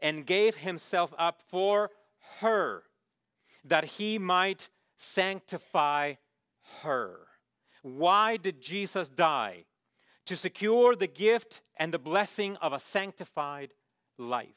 and 0.00 0.26
gave 0.26 0.56
himself 0.56 1.14
up 1.16 1.40
for 1.40 1.90
her, 2.40 2.82
that 3.64 3.84
he 3.84 4.18
might 4.18 4.70
sanctify 4.96 6.14
her. 6.82 7.28
Why 7.82 8.38
did 8.38 8.60
Jesus 8.60 9.08
die? 9.08 9.66
To 10.26 10.36
secure 10.36 10.94
the 10.94 11.06
gift 11.06 11.62
and 11.76 11.92
the 11.92 11.98
blessing 11.98 12.56
of 12.56 12.72
a 12.72 12.80
sanctified 12.80 13.74
life. 14.18 14.48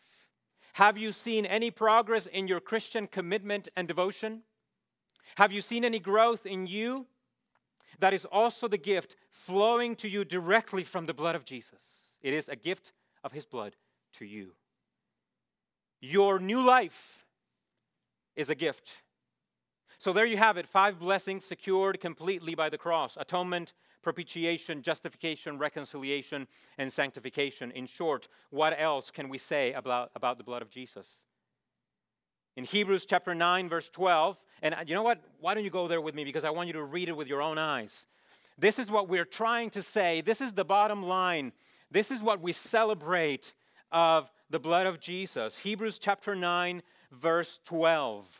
Have 0.74 0.98
you 0.98 1.12
seen 1.12 1.46
any 1.46 1.72
progress 1.72 2.28
in 2.28 2.48
your 2.48 2.60
Christian 2.60 3.08
commitment 3.08 3.70
and 3.76 3.88
devotion? 3.88 4.44
Have 5.36 5.52
you 5.52 5.62
seen 5.62 5.86
any 5.86 6.00
growth 6.00 6.46
in 6.46 6.68
you? 6.68 7.08
That 8.00 8.14
is 8.14 8.26
also 8.26 8.68
the 8.68 8.78
gift 8.78 9.16
flowing 9.30 9.96
to 9.98 10.08
you 10.08 10.24
directly 10.24 10.84
from 10.84 11.06
the 11.06 11.14
blood 11.14 11.36
of 11.36 11.46
Jesus. 11.46 11.82
It 12.22 12.34
is 12.34 12.50
a 12.50 12.56
gift 12.56 12.94
of 13.24 13.32
his 13.32 13.46
blood 13.46 13.76
to 14.14 14.26
you. 14.26 14.54
Your 16.02 16.40
new 16.40 16.62
life 16.62 17.26
is 18.36 18.50
a 18.50 18.56
gift. 18.56 18.98
So 19.98 20.14
there 20.14 20.26
you 20.26 20.38
have 20.38 20.58
it 20.58 20.66
five 20.66 20.98
blessings 20.98 21.44
secured 21.44 22.00
completely 22.00 22.56
by 22.56 22.70
the 22.70 22.78
cross 22.78 23.18
atonement, 23.20 23.74
propitiation, 24.02 24.82
justification, 24.82 25.58
reconciliation, 25.58 26.48
and 26.78 26.92
sanctification. 26.92 27.72
In 27.72 27.86
short, 27.86 28.28
what 28.50 28.76
else 28.80 29.12
can 29.12 29.30
we 29.30 29.38
say 29.38 29.74
about, 29.74 30.12
about 30.16 30.38
the 30.38 30.44
blood 30.44 30.62
of 30.62 30.70
Jesus? 30.70 31.22
In 32.56 32.64
Hebrews 32.66 33.06
chapter 33.06 33.34
9, 33.34 33.70
verse 33.70 33.90
12, 33.90 34.38
and 34.62 34.76
you 34.88 34.94
know 34.94 35.04
what? 35.04 35.22
Why 35.40 35.54
don't 35.54 35.64
you 35.64 35.70
go 35.70 35.88
there 35.88 36.02
with 36.02 36.16
me? 36.16 36.24
Because 36.24 36.44
I 36.44 36.50
want 36.50 36.68
you 36.68 36.74
to 36.74 36.84
read 36.84 37.08
it 37.08 37.16
with 37.16 37.28
your 37.28 37.42
own 37.42 37.58
eyes. 37.58 38.06
This 38.58 38.80
is 38.80 38.92
what 38.92 39.08
we're 39.08 39.26
trying 39.26 39.70
to 39.72 39.82
say. 39.82 40.22
This 40.22 40.42
is 40.42 40.52
the 40.54 40.66
bottom 40.66 41.04
line. 41.04 41.54
This 41.92 42.12
is 42.12 42.22
what 42.22 42.42
we 42.42 42.52
celebrate 42.52 43.54
of 43.92 44.30
the 44.50 44.60
blood 44.60 44.86
of 44.86 45.00
Jesus. 45.00 45.58
Hebrews 45.60 46.00
chapter 46.00 46.36
9, 46.36 46.84
verse 47.12 47.60
12. 47.66 48.39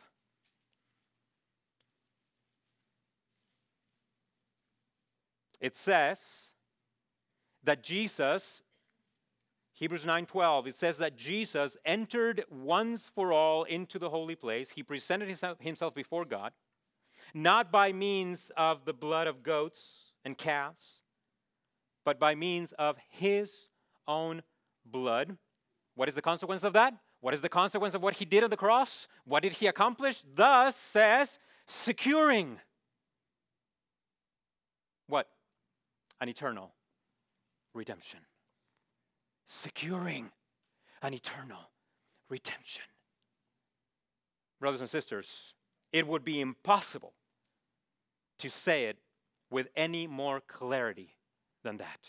It 5.60 5.76
says 5.76 6.54
that 7.62 7.82
Jesus 7.82 8.62
Hebrews 9.72 10.04
9:12 10.04 10.66
it 10.66 10.74
says 10.74 10.98
that 10.98 11.16
Jesus 11.16 11.78
entered 11.86 12.44
once 12.50 13.08
for 13.08 13.32
all 13.32 13.64
into 13.64 13.98
the 13.98 14.10
holy 14.10 14.34
place. 14.36 14.72
He 14.72 14.82
presented 14.82 15.28
himself 15.60 15.94
before 15.94 16.24
God 16.24 16.52
not 17.34 17.72
by 17.72 17.92
means 17.92 18.50
of 18.56 18.84
the 18.84 18.92
blood 18.92 19.26
of 19.26 19.42
goats 19.42 20.12
and 20.24 20.36
calves, 20.36 21.02
but 22.04 22.18
by 22.18 22.34
means 22.34 22.72
of 22.72 22.96
his 23.08 23.68
own 24.06 24.42
blood. 24.84 25.36
What 25.94 26.08
is 26.08 26.14
the 26.14 26.22
consequence 26.22 26.64
of 26.64 26.72
that? 26.74 26.94
What 27.20 27.34
is 27.34 27.40
the 27.40 27.48
consequence 27.48 27.94
of 27.94 28.02
what 28.02 28.16
he 28.16 28.24
did 28.24 28.44
on 28.44 28.50
the 28.50 28.56
cross? 28.56 29.08
What 29.24 29.42
did 29.42 29.52
he 29.54 29.66
accomplish? 29.66 30.22
Thus 30.34 30.76
says 30.76 31.38
securing 31.66 32.58
what? 35.06 35.28
An 36.20 36.28
eternal 36.28 36.74
redemption. 37.74 38.20
Securing 39.46 40.30
an 41.02 41.14
eternal 41.14 41.70
redemption. 42.28 42.84
Brothers 44.60 44.80
and 44.80 44.90
sisters, 44.90 45.54
it 45.92 46.06
would 46.06 46.24
be 46.24 46.40
impossible 46.40 47.14
to 48.38 48.50
say 48.50 48.84
it 48.84 48.98
with 49.50 49.68
any 49.76 50.06
more 50.06 50.40
clarity 50.40 51.16
than 51.62 51.78
that. 51.78 52.06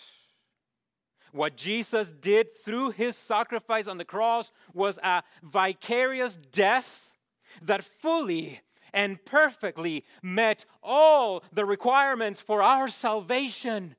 What 1.32 1.56
Jesus 1.56 2.12
did 2.12 2.52
through 2.52 2.92
his 2.92 3.16
sacrifice 3.16 3.88
on 3.88 3.98
the 3.98 4.06
cross 4.06 4.52
was 4.74 5.00
a 5.02 5.24
vicarious 5.42 6.36
death 6.36 7.18
that 7.62 7.84
fully 7.84 8.60
and 8.94 9.24
perfectly 9.24 10.04
met 10.22 10.66
all 10.84 11.44
the 11.54 11.66
requirements 11.66 12.42
for 12.42 12.62
our 12.62 12.90
salvation. 12.90 13.96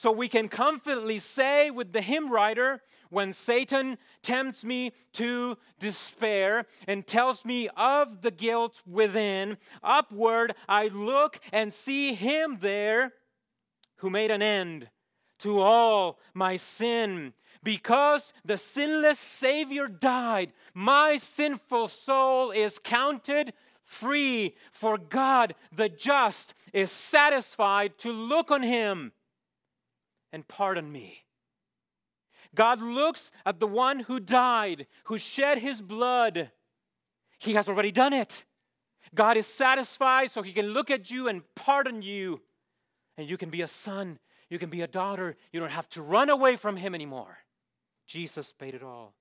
So 0.00 0.10
we 0.10 0.28
can 0.28 0.48
confidently 0.48 1.18
say 1.18 1.70
with 1.70 1.92
the 1.92 2.00
hymn 2.00 2.32
writer, 2.32 2.80
when 3.10 3.34
Satan 3.34 3.98
tempts 4.22 4.64
me 4.64 4.92
to 5.12 5.58
despair 5.78 6.64
and 6.88 7.06
tells 7.06 7.44
me 7.44 7.68
of 7.76 8.22
the 8.22 8.30
guilt 8.30 8.80
within, 8.86 9.58
upward 9.82 10.54
I 10.66 10.88
look 10.88 11.38
and 11.52 11.70
see 11.70 12.14
him 12.14 12.56
there 12.62 13.12
who 13.96 14.08
made 14.08 14.30
an 14.30 14.40
end 14.40 14.88
to 15.40 15.60
all 15.60 16.18
my 16.32 16.56
sin. 16.56 17.34
Because 17.62 18.32
the 18.42 18.56
sinless 18.56 19.18
Savior 19.18 19.86
died, 19.86 20.54
my 20.72 21.18
sinful 21.18 21.88
soul 21.88 22.52
is 22.52 22.78
counted 22.78 23.52
free, 23.82 24.56
for 24.72 24.96
God 24.96 25.54
the 25.70 25.90
just 25.90 26.54
is 26.72 26.90
satisfied 26.90 27.98
to 27.98 28.10
look 28.10 28.50
on 28.50 28.62
him 28.62 29.12
and 30.32 30.46
pardon 30.46 30.90
me. 30.90 31.24
God 32.54 32.80
looks 32.82 33.32
at 33.46 33.60
the 33.60 33.66
one 33.66 34.00
who 34.00 34.18
died, 34.18 34.86
who 35.04 35.18
shed 35.18 35.58
his 35.58 35.80
blood. 35.80 36.50
He 37.38 37.54
has 37.54 37.68
already 37.68 37.92
done 37.92 38.12
it. 38.12 38.44
God 39.14 39.36
is 39.36 39.46
satisfied 39.46 40.30
so 40.30 40.42
he 40.42 40.52
can 40.52 40.68
look 40.68 40.90
at 40.90 41.10
you 41.10 41.28
and 41.28 41.42
pardon 41.54 42.02
you. 42.02 42.40
And 43.16 43.28
you 43.28 43.36
can 43.36 43.50
be 43.50 43.62
a 43.62 43.68
son, 43.68 44.18
you 44.48 44.58
can 44.58 44.70
be 44.70 44.82
a 44.82 44.86
daughter. 44.86 45.36
You 45.52 45.60
don't 45.60 45.70
have 45.70 45.88
to 45.90 46.02
run 46.02 46.28
away 46.28 46.56
from 46.56 46.76
him 46.76 46.94
anymore. 46.94 47.38
Jesus 48.06 48.52
paid 48.52 48.74
it 48.74 48.82
all. 48.82 49.14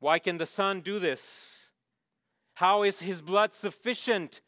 Why 0.00 0.18
can 0.18 0.38
the 0.38 0.46
Son 0.46 0.80
do 0.80 0.98
this? 0.98 1.68
How 2.54 2.82
is 2.82 3.00
his 3.00 3.20
blood 3.20 3.54
sufficient 3.54 4.40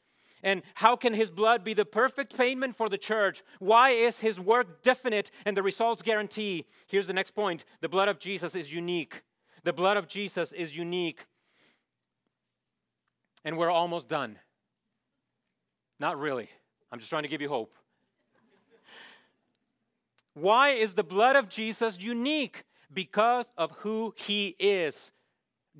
and 0.42 0.62
how 0.74 0.96
can 0.96 1.14
his 1.14 1.30
blood 1.30 1.64
be 1.64 1.74
the 1.74 1.84
perfect 1.84 2.36
payment 2.36 2.76
for 2.76 2.88
the 2.88 2.98
church? 2.98 3.42
Why 3.58 3.90
is 3.90 4.20
his 4.20 4.38
work 4.38 4.82
definite 4.82 5.30
and 5.44 5.56
the 5.56 5.62
results 5.62 6.02
guarantee? 6.02 6.66
Here's 6.86 7.06
the 7.06 7.12
next 7.12 7.32
point 7.32 7.64
the 7.80 7.88
blood 7.88 8.08
of 8.08 8.18
Jesus 8.18 8.54
is 8.54 8.72
unique. 8.72 9.22
The 9.64 9.72
blood 9.72 9.96
of 9.96 10.06
Jesus 10.06 10.52
is 10.52 10.76
unique. 10.76 11.26
And 13.44 13.56
we're 13.56 13.70
almost 13.70 14.08
done. 14.08 14.38
Not 15.98 16.18
really. 16.18 16.48
I'm 16.92 16.98
just 16.98 17.10
trying 17.10 17.22
to 17.22 17.28
give 17.28 17.40
you 17.40 17.48
hope. 17.48 17.74
Why 20.34 20.70
is 20.70 20.94
the 20.94 21.02
blood 21.02 21.36
of 21.36 21.48
Jesus 21.48 22.00
unique? 22.00 22.64
Because 22.92 23.50
of 23.56 23.72
who 23.78 24.14
he 24.16 24.54
is 24.58 25.12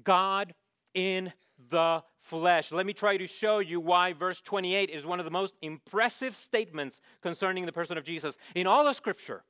God 0.03 0.55
in 0.95 1.33
the 1.69 2.03
flesh. 2.27 2.73
Let 2.73 2.87
me 2.87 2.93
try 2.93 3.17
to 3.17 3.27
show 3.27 3.61
you 3.61 3.79
why 3.79 4.13
verse 4.13 4.41
28 4.41 4.91
is 4.91 5.07
one 5.07 5.21
of 5.21 5.25
the 5.25 5.31
most 5.31 5.55
impressive 5.63 6.35
statements 6.35 7.01
concerning 7.23 7.67
the 7.67 7.73
person 7.73 7.97
of 7.97 8.05
Jesus 8.05 8.37
in 8.55 8.67
all 8.67 8.89
of 8.89 8.97
Scripture. 8.97 9.45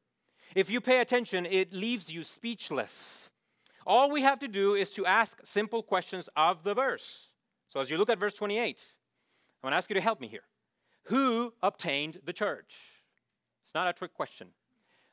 If 0.54 0.70
you 0.70 0.80
pay 0.80 1.00
attention, 1.00 1.46
it 1.46 1.72
leaves 1.72 2.12
you 2.12 2.22
speechless. 2.22 3.30
All 3.86 4.10
we 4.10 4.22
have 4.22 4.38
to 4.40 4.48
do 4.48 4.74
is 4.74 4.90
to 4.90 5.06
ask 5.06 5.40
simple 5.44 5.82
questions 5.82 6.28
of 6.36 6.64
the 6.64 6.74
verse. 6.74 7.30
So 7.68 7.80
as 7.80 7.90
you 7.90 7.96
look 7.96 8.10
at 8.10 8.18
verse 8.18 8.34
28, 8.34 8.84
I 9.62 9.66
want 9.66 9.72
to 9.72 9.76
ask 9.78 9.88
you 9.88 9.94
to 9.94 10.00
help 10.00 10.20
me 10.20 10.28
here. 10.28 10.44
Who 11.04 11.54
obtained 11.62 12.20
the 12.24 12.32
church? 12.32 12.74
It's 13.64 13.74
not 13.74 13.88
a 13.88 13.92
trick 13.92 14.12
question. 14.12 14.48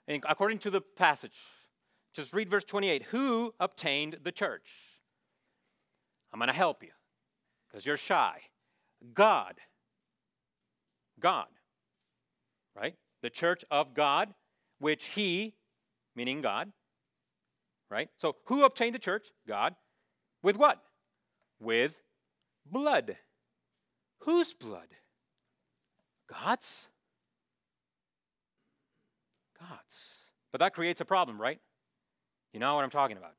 According 0.07 0.59
to 0.59 0.70
the 0.70 0.82
passage, 0.82 1.38
just 2.14 2.34
read 2.34 2.49
verse 2.49 2.66
28. 2.66 3.03
Who 3.03 3.53
obtained 3.59 4.18
the 4.24 4.32
church? 4.32 4.70
I'm 6.34 6.39
going 6.39 6.47
to 6.47 6.53
help 6.53 6.84
you 6.84 6.89
because 7.74 7.86
you're 7.88 7.97
shy. 7.97 8.39
God. 9.13 9.55
God. 11.19 11.47
Right? 12.76 12.95
The 13.24 13.32
church 13.32 13.65
of 13.71 13.95
God, 13.95 14.34
which 14.80 15.03
He, 15.03 15.55
meaning 16.15 16.41
God, 16.41 16.71
right? 17.89 18.09
So 18.19 18.36
who 18.45 18.63
obtained 18.63 18.93
the 18.93 18.99
church? 18.99 19.28
God. 19.47 19.74
With 20.43 20.57
what? 20.57 20.82
With 21.59 21.97
blood. 22.65 23.17
Whose 24.19 24.53
blood? 24.53 24.88
God's? 26.30 26.89
God's. 29.59 29.97
But 30.51 30.59
that 30.59 30.74
creates 30.74 31.01
a 31.01 31.05
problem, 31.05 31.41
right? 31.41 31.59
You 32.53 32.59
know 32.59 32.76
what 32.76 32.84
I'm 32.84 32.91
talking 32.91 33.17
about 33.17 33.34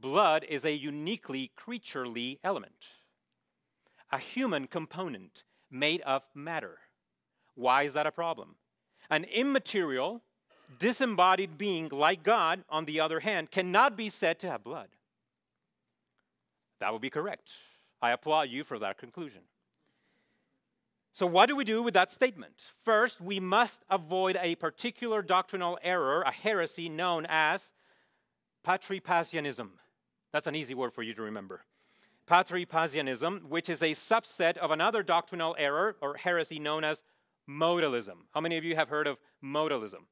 blood 0.00 0.44
is 0.48 0.64
a 0.64 0.72
uniquely 0.72 1.52
creaturely 1.56 2.40
element, 2.42 2.88
a 4.12 4.18
human 4.18 4.66
component 4.66 5.44
made 5.70 6.02
of 6.02 6.22
matter. 6.34 6.78
Why 7.54 7.82
is 7.82 7.94
that 7.94 8.06
a 8.06 8.12
problem? 8.12 8.56
An 9.10 9.24
immaterial, 9.24 10.22
disembodied 10.78 11.58
being 11.58 11.88
like 11.88 12.22
God, 12.22 12.64
on 12.68 12.84
the 12.84 13.00
other 13.00 13.20
hand, 13.20 13.50
cannot 13.50 13.96
be 13.96 14.08
said 14.08 14.38
to 14.40 14.50
have 14.50 14.62
blood. 14.62 14.88
That 16.80 16.92
would 16.92 17.02
be 17.02 17.10
correct. 17.10 17.52
I 18.00 18.10
applaud 18.10 18.50
you 18.50 18.64
for 18.64 18.78
that 18.78 18.98
conclusion. 18.98 19.42
So, 21.14 21.26
what 21.26 21.46
do 21.46 21.56
we 21.56 21.64
do 21.64 21.82
with 21.82 21.94
that 21.94 22.10
statement? 22.10 22.54
First, 22.84 23.20
we 23.20 23.38
must 23.38 23.84
avoid 23.90 24.38
a 24.40 24.54
particular 24.54 25.20
doctrinal 25.20 25.78
error, 25.82 26.22
a 26.22 26.32
heresy 26.32 26.88
known 26.88 27.26
as 27.28 27.74
Patripassianism. 28.66 29.72
That's 30.32 30.46
an 30.46 30.54
easy 30.54 30.74
word 30.74 30.94
for 30.94 31.02
you 31.02 31.12
to 31.14 31.22
remember. 31.22 31.60
Patripassianism, 32.32 33.42
which 33.50 33.68
is 33.68 33.82
a 33.82 33.90
subset 33.90 34.56
of 34.56 34.70
another 34.70 35.02
doctrinal 35.02 35.54
error 35.58 35.96
or 36.00 36.16
heresy 36.16 36.58
known 36.58 36.82
as 36.82 37.02
modalism. 37.46 38.20
How 38.30 38.40
many 38.40 38.56
of 38.56 38.64
you 38.64 38.74
have 38.74 38.88
heard 38.88 39.06
of 39.06 39.18
modalism? 39.44 40.06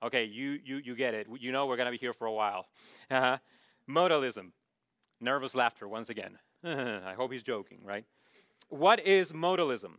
Okay, 0.00 0.22
you, 0.26 0.60
you, 0.64 0.76
you 0.76 0.94
get 0.94 1.12
it. 1.12 1.26
You 1.40 1.50
know 1.50 1.66
we're 1.66 1.76
going 1.76 1.86
to 1.86 1.90
be 1.90 1.98
here 1.98 2.12
for 2.12 2.26
a 2.26 2.32
while. 2.32 2.66
Uh-huh. 3.10 3.38
Modalism. 3.90 4.52
Nervous 5.20 5.56
laughter 5.56 5.88
once 5.88 6.08
again. 6.08 6.38
I 6.64 7.14
hope 7.16 7.32
he's 7.32 7.42
joking, 7.42 7.80
right? 7.82 8.04
What 8.68 9.04
is 9.04 9.32
modalism? 9.32 9.94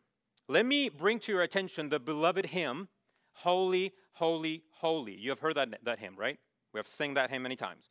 Let 0.47 0.65
me 0.65 0.87
bring 0.87 1.19
to 1.19 1.33
your 1.33 1.41
attention 1.41 1.89
the 1.89 1.99
beloved 1.99 2.45
hymn, 2.45 2.87
Holy, 3.33 3.91
Holy, 4.13 4.63
Holy. 4.71 5.17
You 5.17 5.31
have 5.31 5.39
heard 5.39 5.55
that, 5.55 5.83
that 5.83 5.99
hymn, 5.99 6.15
right? 6.15 6.39
We 6.73 6.77
have 6.77 6.87
sang 6.87 7.15
that 7.15 7.29
hymn 7.29 7.43
many 7.43 7.57
times. 7.57 7.89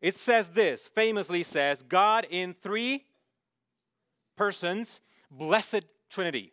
It 0.00 0.14
says 0.14 0.50
this, 0.50 0.86
famously 0.86 1.42
says, 1.42 1.82
God 1.82 2.24
in 2.30 2.54
three 2.54 3.06
persons, 4.38 5.02
blessed 5.30 5.84
Trinity. 6.08 6.52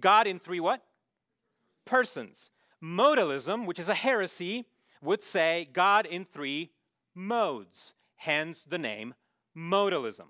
God 0.00 0.26
in 0.26 0.40
three 0.40 0.60
what? 0.60 0.82
Persons. 1.84 2.50
Modalism, 2.82 3.66
which 3.66 3.78
is 3.78 3.88
a 3.88 3.94
heresy, 3.94 4.64
would 5.02 5.22
say 5.22 5.66
God 5.72 6.06
in 6.06 6.24
three 6.24 6.70
modes, 7.14 7.94
hence 8.16 8.64
the 8.64 8.78
name 8.78 9.14
modalism. 9.56 10.28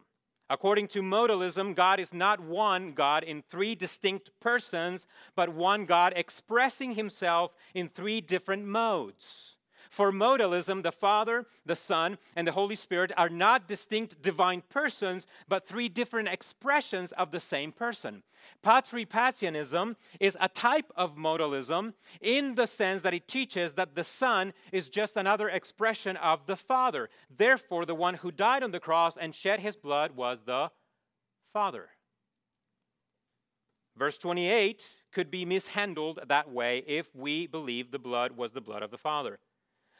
According 0.48 0.88
to 0.88 1.02
modalism, 1.02 1.74
God 1.74 1.98
is 1.98 2.14
not 2.14 2.38
one 2.40 2.92
God 2.92 3.24
in 3.24 3.42
three 3.42 3.74
distinct 3.74 4.30
persons, 4.38 5.06
but 5.34 5.48
one 5.48 5.86
God 5.86 6.12
expressing 6.14 6.94
himself 6.94 7.52
in 7.74 7.88
three 7.88 8.20
different 8.20 8.64
modes. 8.64 9.55
For 9.96 10.12
modalism, 10.12 10.82
the 10.82 10.92
Father, 10.92 11.46
the 11.64 11.74
Son, 11.74 12.18
and 12.36 12.46
the 12.46 12.52
Holy 12.52 12.74
Spirit 12.74 13.12
are 13.16 13.30
not 13.30 13.66
distinct 13.66 14.20
divine 14.20 14.62
persons, 14.68 15.26
but 15.48 15.66
three 15.66 15.88
different 15.88 16.28
expressions 16.28 17.12
of 17.12 17.30
the 17.30 17.40
same 17.40 17.72
person. 17.72 18.22
Patripassianism 18.62 19.96
is 20.20 20.36
a 20.38 20.50
type 20.50 20.92
of 20.96 21.16
modalism 21.16 21.94
in 22.20 22.56
the 22.56 22.66
sense 22.66 23.00
that 23.00 23.14
it 23.14 23.26
teaches 23.26 23.72
that 23.72 23.94
the 23.94 24.04
Son 24.04 24.52
is 24.70 24.90
just 24.90 25.16
another 25.16 25.48
expression 25.48 26.18
of 26.18 26.44
the 26.44 26.56
Father. 26.56 27.08
Therefore, 27.34 27.86
the 27.86 27.94
one 27.94 28.16
who 28.16 28.30
died 28.30 28.62
on 28.62 28.72
the 28.72 28.80
cross 28.80 29.16
and 29.16 29.34
shed 29.34 29.60
his 29.60 29.76
blood 29.76 30.10
was 30.10 30.42
the 30.42 30.72
Father. 31.54 31.88
Verse 33.96 34.18
28 34.18 34.84
could 35.10 35.30
be 35.30 35.46
mishandled 35.46 36.20
that 36.28 36.52
way 36.52 36.84
if 36.86 37.16
we 37.16 37.46
believe 37.46 37.92
the 37.92 37.98
blood 37.98 38.32
was 38.32 38.50
the 38.50 38.60
blood 38.60 38.82
of 38.82 38.90
the 38.90 38.98
Father. 38.98 39.38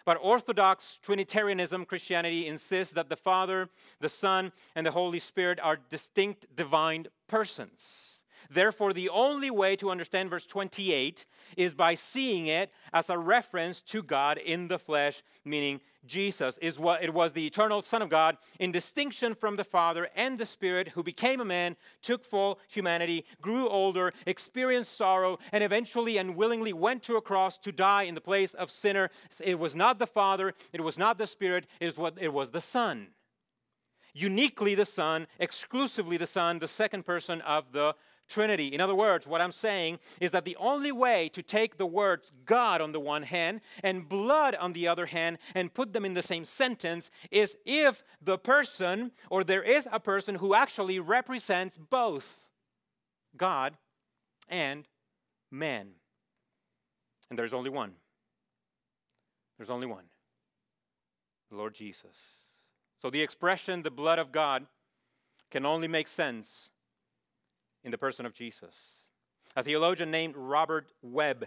But 0.07 0.19
Orthodox 0.23 1.01
Trinitarianism 1.03 1.85
Christianity 1.85 2.47
insists 2.47 2.95
that 2.95 3.09
the 3.09 3.17
Father, 3.17 3.69
the 4.01 4.09
Son, 4.09 4.53
and 4.77 4.87
the 4.87 4.93
Holy 4.93 5.19
Spirit 5.19 5.59
are 5.61 5.77
distinct 5.77 6.47
divine 6.55 7.09
persons. 7.27 8.16
Therefore, 8.51 8.93
the 8.93 9.09
only 9.09 9.51
way 9.51 9.77
to 9.77 9.91
understand 9.91 10.31
verse 10.31 10.47
28 10.47 11.27
is 11.57 11.75
by 11.75 11.95
seeing 11.95 12.47
it 12.47 12.73
as 12.93 13.11
a 13.11 13.19
reference 13.19 13.83
to 13.83 14.03
God 14.03 14.39
in 14.39 14.69
the 14.69 14.79
flesh, 14.79 15.23
meaning 15.45 15.81
Jesus 16.07 16.59
is 16.59 16.79
what 16.79 17.03
it 17.03 17.13
was 17.13 17.33
the 17.33 17.47
eternal 17.47 17.83
Son 17.83 18.03
of 18.03 18.09
God 18.09 18.37
in 18.59 18.73
distinction 18.73 19.35
from 19.35 19.57
the 19.57 19.65
Father 19.65 20.09
and 20.15 20.39
the 20.39 20.47
Spirit 20.47 20.89
who 20.89 21.03
became 21.03 21.41
a 21.41 21.45
man, 21.45 21.77
took 22.03 22.25
full 22.25 22.59
humanity, 22.69 23.25
grew 23.41 23.69
older, 23.69 24.13
experienced 24.27 24.97
sorrow, 24.97 25.39
and 25.53 25.63
eventually 25.63 26.17
and 26.19 26.37
willingly 26.37 26.73
went 26.73 27.03
to 27.05 27.17
a 27.17 27.23
cross 27.23 27.59
to 27.59 27.73
die 27.73 28.05
in 28.05 28.15
the 28.15 28.21
place 28.21 28.55
of 28.55 28.71
sinner. 28.71 29.11
It 29.43 29.59
was 29.59 29.75
not 29.75 29.99
the 29.99 30.07
Father, 30.07 30.55
it 30.73 30.81
was 30.81 30.99
not 30.99 31.19
the 31.19 31.27
Spirit, 31.27 31.67
it 31.81 31.87
was, 31.87 31.99
what, 31.99 32.15
it 32.21 32.33
was 32.33 32.51
the 32.51 32.61
Son. 32.61 33.09
Uniquely 34.15 34.75
the 34.75 34.87
Son, 34.87 35.27
exclusively 35.39 36.17
the 36.17 36.27
Son, 36.27 36.59
the 36.59 36.69
second 36.69 37.05
person 37.05 37.43
of 37.43 37.73
the 37.73 37.95
Trinity. 38.29 38.69
In 38.69 38.81
other 38.81 38.95
words, 38.95 39.27
what 39.27 39.41
I'm 39.41 39.53
saying 39.53 39.99
is 40.21 40.33
that 40.33 40.45
the 40.45 40.57
only 40.57 40.93
way 40.93 41.29
to 41.31 41.43
take 41.43 41.77
the 41.77 41.87
words 41.87 42.33
God 42.45 42.81
on 42.81 42.93
the 42.93 43.01
one 43.01 43.23
hand 43.23 43.61
and 43.83 44.09
blood 44.09 44.55
on 44.57 44.73
the 44.73 44.89
other 44.89 45.07
hand 45.07 45.39
and 45.55 45.73
put 45.73 45.93
them 45.93 46.05
in 46.05 46.15
the 46.15 46.23
same 46.23 46.45
sentence 46.45 47.11
is 47.31 47.57
if 47.65 48.03
the 48.21 48.39
person 48.39 49.13
or 49.31 49.45
there 49.45 49.63
is 49.63 49.89
a 49.93 50.01
person 50.01 50.37
who 50.37 50.55
actually 50.55 50.99
represents 50.99 51.77
both 51.77 52.49
God 53.37 53.77
and 54.49 54.87
man. 55.51 55.91
And 57.31 57.39
there's 57.39 57.55
only 57.55 57.71
one. 57.71 57.95
There's 59.59 59.71
only 59.71 59.87
one 59.87 60.05
the 61.51 61.57
Lord 61.57 61.75
Jesus. 61.75 62.17
So 63.01 63.11
the 63.11 63.23
expression, 63.23 63.83
the 63.83 63.91
blood 63.91 64.19
of 64.19 64.33
God, 64.33 64.67
can 65.51 65.65
only 65.65 65.89
make 65.89 66.09
sense 66.09 66.71
in 67.87 67.93
the 67.93 67.97
person 67.97 68.27
of 68.27 68.35
Jesus. 68.35 68.99
A 69.55 69.63
theologian 69.63 70.11
named 70.11 70.35
Robert 70.37 70.89
Webb 71.03 71.47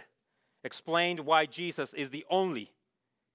explained 0.64 1.20
why 1.20 1.46
Jesus 1.46 1.94
is 1.94 2.10
the 2.10 2.26
only 2.30 2.72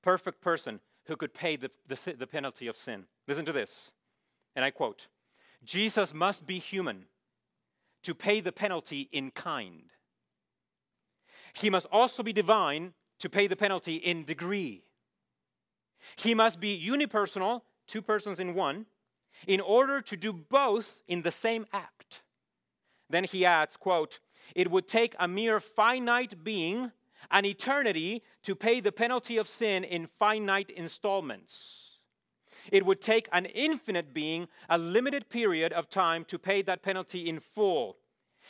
perfect 0.02 0.40
person 0.40 0.80
who 1.04 1.14
could 1.14 1.34
pay 1.34 1.54
the, 1.56 1.70
the, 1.86 2.16
the, 2.18 2.26
penalty 2.26 2.66
of 2.66 2.76
sin. 2.76 3.04
Listen 3.28 3.44
to 3.44 3.52
this, 3.52 3.92
and 4.56 4.64
I 4.64 4.70
quote 4.70 5.08
Jesus 5.62 6.14
must 6.14 6.46
be 6.46 6.58
human 6.58 7.04
to 8.02 8.14
pay 8.14 8.40
the 8.40 8.52
penalty 8.52 9.08
in 9.12 9.30
kind. 9.30 9.90
He 11.52 11.68
must 11.68 11.86
also 11.92 12.22
be 12.22 12.32
divine 12.32 12.94
to 13.18 13.28
pay 13.28 13.46
the 13.46 13.56
penalty 13.56 13.94
in 13.96 14.24
degree. 14.24 14.82
He 16.16 16.34
must 16.34 16.58
be 16.58 16.82
unipersonal, 16.82 17.62
two 17.86 18.00
persons 18.02 18.40
in 18.40 18.54
one, 18.54 18.86
in 19.46 19.60
order 19.60 20.00
to 20.00 20.16
do 20.16 20.32
both 20.32 21.02
in 21.06 21.22
the 21.22 21.30
same 21.30 21.66
act. 21.72 22.22
Then 23.14 23.22
he 23.22 23.44
adds, 23.44 23.76
quote, 23.76 24.18
it 24.56 24.72
would 24.72 24.88
take 24.88 25.14
a 25.20 25.28
mere 25.28 25.60
finite 25.60 26.42
being 26.42 26.90
an 27.30 27.44
eternity 27.44 28.24
to 28.42 28.56
pay 28.56 28.80
the 28.80 28.90
penalty 28.90 29.36
of 29.36 29.46
sin 29.46 29.84
in 29.84 30.08
finite 30.08 30.70
installments. 30.70 32.00
It 32.72 32.84
would 32.84 33.00
take 33.00 33.28
an 33.32 33.46
infinite 33.46 34.12
being 34.12 34.48
a 34.68 34.78
limited 34.78 35.28
period 35.28 35.72
of 35.72 35.88
time 35.88 36.24
to 36.24 36.40
pay 36.40 36.60
that 36.62 36.82
penalty 36.82 37.28
in 37.28 37.38
full. 37.38 37.98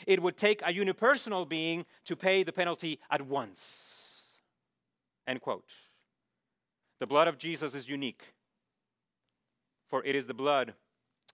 It 0.06 0.22
would 0.22 0.38
take 0.38 0.62
a 0.62 0.72
unipersonal 0.72 1.46
being 1.46 1.84
to 2.06 2.16
pay 2.16 2.42
the 2.42 2.52
penalty 2.52 3.00
at 3.10 3.20
once. 3.20 4.38
End 5.26 5.42
quote. 5.42 5.68
The 7.00 7.06
blood 7.06 7.28
of 7.28 7.36
Jesus 7.36 7.74
is 7.74 7.86
unique, 7.86 8.32
for 9.90 10.02
it 10.06 10.16
is 10.16 10.26
the 10.26 10.32
blood 10.32 10.72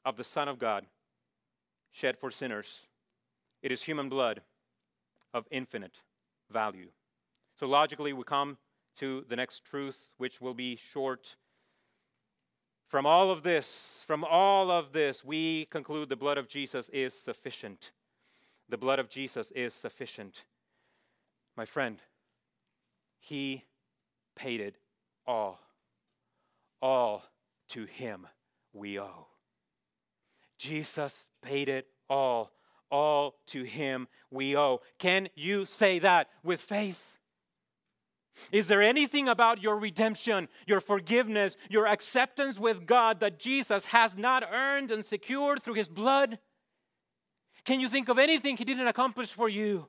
of 0.04 0.16
the 0.16 0.24
Son 0.24 0.48
of 0.48 0.58
God 0.58 0.86
shed 1.92 2.18
for 2.18 2.32
sinners 2.32 2.88
it 3.62 3.72
is 3.72 3.82
human 3.82 4.08
blood 4.08 4.42
of 5.32 5.46
infinite 5.50 6.02
value. 6.50 6.88
So 7.58 7.66
logically, 7.66 8.12
we 8.12 8.24
come 8.24 8.58
to 8.96 9.24
the 9.28 9.36
next 9.36 9.64
truth, 9.64 10.08
which 10.18 10.40
will 10.40 10.54
be 10.54 10.76
short. 10.76 11.36
From 12.88 13.06
all 13.06 13.30
of 13.30 13.42
this, 13.42 14.04
from 14.06 14.24
all 14.24 14.70
of 14.70 14.92
this, 14.92 15.24
we 15.24 15.66
conclude 15.66 16.08
the 16.08 16.16
blood 16.16 16.38
of 16.38 16.48
Jesus 16.48 16.88
is 16.88 17.14
sufficient. 17.14 17.92
The 18.68 18.78
blood 18.78 18.98
of 18.98 19.08
Jesus 19.08 19.50
is 19.52 19.74
sufficient. 19.74 20.44
My 21.56 21.64
friend, 21.64 21.98
he 23.18 23.64
paid 24.34 24.60
it 24.60 24.76
all. 25.26 25.60
All 26.80 27.24
to 27.68 27.84
him 27.84 28.26
we 28.72 28.98
owe. 28.98 29.26
Jesus 30.58 31.28
paid 31.42 31.68
it 31.68 31.86
all 32.08 32.50
all 32.90 33.36
to 33.46 33.62
him 33.62 34.08
we 34.30 34.56
owe. 34.56 34.80
Can 34.98 35.28
you 35.34 35.66
say 35.66 35.98
that 36.00 36.28
with 36.42 36.60
faith? 36.60 37.18
Is 38.52 38.68
there 38.68 38.82
anything 38.82 39.28
about 39.28 39.62
your 39.62 39.78
redemption, 39.78 40.48
your 40.66 40.80
forgiveness, 40.80 41.56
your 41.68 41.86
acceptance 41.86 42.58
with 42.58 42.86
God 42.86 43.20
that 43.20 43.38
Jesus 43.38 43.86
has 43.86 44.16
not 44.16 44.48
earned 44.50 44.90
and 44.90 45.04
secured 45.04 45.62
through 45.62 45.74
his 45.74 45.88
blood? 45.88 46.38
Can 47.64 47.80
you 47.80 47.88
think 47.88 48.08
of 48.08 48.18
anything 48.18 48.56
he 48.56 48.64
didn't 48.64 48.86
accomplish 48.86 49.32
for 49.32 49.48
you? 49.48 49.88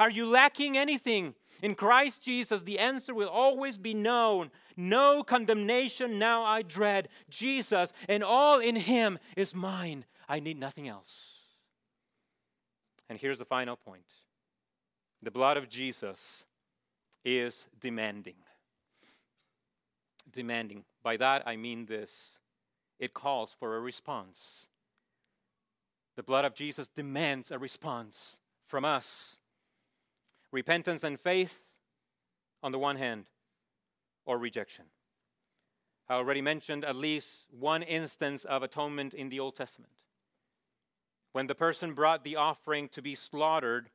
Are 0.00 0.10
you 0.10 0.26
lacking 0.26 0.76
anything? 0.76 1.34
In 1.62 1.74
Christ 1.74 2.22
Jesus, 2.22 2.62
the 2.62 2.78
answer 2.78 3.14
will 3.14 3.28
always 3.28 3.78
be 3.78 3.94
known. 3.94 4.50
No 4.76 5.22
condemnation 5.22 6.18
now 6.18 6.42
I 6.42 6.62
dread. 6.62 7.08
Jesus 7.30 7.92
and 8.08 8.24
all 8.24 8.58
in 8.58 8.76
him 8.76 9.18
is 9.36 9.54
mine. 9.54 10.04
I 10.28 10.40
need 10.40 10.58
nothing 10.58 10.88
else. 10.88 11.33
And 13.08 13.18
here's 13.18 13.38
the 13.38 13.44
final 13.44 13.76
point 13.76 14.04
the 15.22 15.30
blood 15.30 15.56
of 15.56 15.68
Jesus 15.68 16.44
is 17.24 17.66
demanding. 17.80 18.36
Demanding. 20.32 20.84
By 21.02 21.16
that 21.18 21.46
I 21.46 21.56
mean 21.56 21.86
this 21.86 22.38
it 22.98 23.14
calls 23.14 23.54
for 23.58 23.76
a 23.76 23.80
response. 23.80 24.66
The 26.16 26.22
blood 26.22 26.44
of 26.44 26.54
Jesus 26.54 26.86
demands 26.88 27.50
a 27.50 27.58
response 27.58 28.38
from 28.66 28.84
us 28.84 29.38
repentance 30.54 31.02
and 31.02 31.18
faith 31.18 31.64
on 32.62 32.72
the 32.72 32.78
one 32.78 32.96
hand, 32.96 33.26
or 34.24 34.38
rejection. 34.38 34.86
I 36.08 36.14
already 36.14 36.40
mentioned 36.40 36.84
at 36.84 36.96
least 36.96 37.46
one 37.50 37.82
instance 37.82 38.44
of 38.46 38.62
atonement 38.62 39.12
in 39.12 39.28
the 39.28 39.40
Old 39.40 39.56
Testament. 39.56 39.92
When 41.34 41.48
the 41.48 41.56
person 41.56 41.94
brought 41.94 42.22
the 42.22 42.36
offering 42.36 42.88
to 42.90 43.02
be 43.02 43.16
slaughtered, 43.16 43.90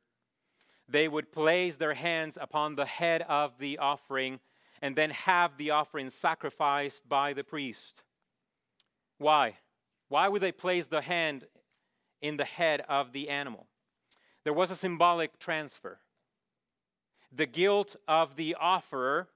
they 0.86 1.08
would 1.08 1.32
place 1.32 1.76
their 1.76 1.94
hands 1.94 2.36
upon 2.38 2.74
the 2.74 2.84
head 2.84 3.22
of 3.22 3.56
the 3.58 3.78
offering 3.78 4.40
and 4.82 4.94
then 4.94 5.08
have 5.08 5.56
the 5.56 5.70
offering 5.70 6.10
sacrificed 6.10 7.08
by 7.08 7.32
the 7.32 7.42
priest. 7.42 8.02
Why? 9.16 9.56
Why 10.08 10.28
would 10.28 10.42
they 10.42 10.52
place 10.52 10.88
the 10.88 11.00
hand 11.00 11.46
in 12.20 12.36
the 12.36 12.44
head 12.44 12.82
of 12.90 13.12
the 13.12 13.30
animal? 13.30 13.68
There 14.44 14.52
was 14.52 14.70
a 14.70 14.76
symbolic 14.76 15.38
transfer. 15.38 16.00
The 17.32 17.46
guilt 17.46 17.96
of 18.06 18.36
the 18.36 18.54
offerer 18.60 19.28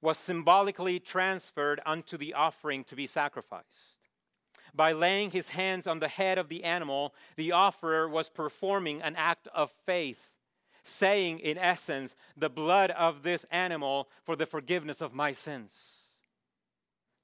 was 0.00 0.18
symbolically 0.18 1.00
transferred 1.00 1.80
unto 1.84 2.16
the 2.16 2.34
offering 2.34 2.84
to 2.84 2.94
be 2.94 3.08
sacrificed. 3.08 3.97
By 4.78 4.92
laying 4.92 5.32
his 5.32 5.48
hands 5.48 5.88
on 5.88 5.98
the 5.98 6.06
head 6.06 6.38
of 6.38 6.48
the 6.48 6.62
animal, 6.62 7.12
the 7.34 7.50
offerer 7.50 8.08
was 8.08 8.28
performing 8.28 9.02
an 9.02 9.16
act 9.16 9.48
of 9.52 9.72
faith, 9.72 10.30
saying, 10.84 11.40
in 11.40 11.58
essence, 11.58 12.14
the 12.36 12.48
blood 12.48 12.92
of 12.92 13.24
this 13.24 13.44
animal 13.50 14.08
for 14.22 14.36
the 14.36 14.46
forgiveness 14.46 15.00
of 15.00 15.12
my 15.12 15.32
sins. 15.32 16.02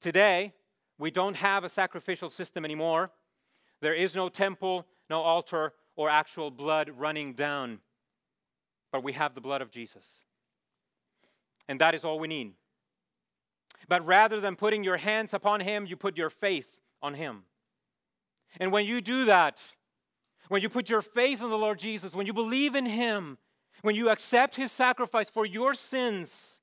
Today, 0.01 0.53
we 0.99 1.13
don't 1.13 1.37
have 1.37 1.63
a 1.63 1.69
sacrificial 1.69 2.29
system 2.29 2.65
anymore. 2.65 3.13
There 3.81 3.95
is 3.95 4.17
no 4.17 4.29
temple, 4.29 4.85
no 5.09 5.21
altar, 5.21 5.75
or 5.95 6.11
actual 6.11 6.51
blood 6.51 6.91
running 6.97 7.35
down. 7.35 7.79
But 8.91 9.05
we 9.05 9.13
have 9.13 9.37
the 9.37 9.41
blood 9.41 9.63
of 9.63 9.71
Jesus. 9.71 10.09
And 11.69 11.81
that 11.81 11.95
is 11.95 12.05
all 12.05 12.19
we 12.19 12.27
need. 12.27 12.55
But 13.87 14.05
rather 14.05 14.41
than 14.41 14.57
putting 14.57 14.83
your 14.83 14.97
hands 14.97 15.33
upon 15.33 15.61
him, 15.61 15.87
you 15.87 15.97
put 15.97 16.19
your 16.19 16.31
faith 16.31 16.81
on 17.05 17.15
him. 17.15 17.45
And 18.59 18.73
when 18.73 18.87
you 18.87 19.01
do 19.01 19.27
that, 19.27 19.61
when 20.49 20.63
you 20.63 20.69
put 20.69 20.89
your 20.89 21.03
faith 21.03 21.43
in 21.43 21.51
the 21.51 21.59
Lord 21.59 21.79
Jesus, 21.79 22.15
when 22.15 22.27
you 22.27 22.33
believe 22.33 22.75
in 22.75 22.87
him, 22.87 23.39
when 23.83 23.95
you 23.95 24.09
accept 24.09 24.57
his 24.57 24.73
sacrifice 24.73 25.29
for 25.29 25.45
your 25.45 25.75
sins, 25.75 26.61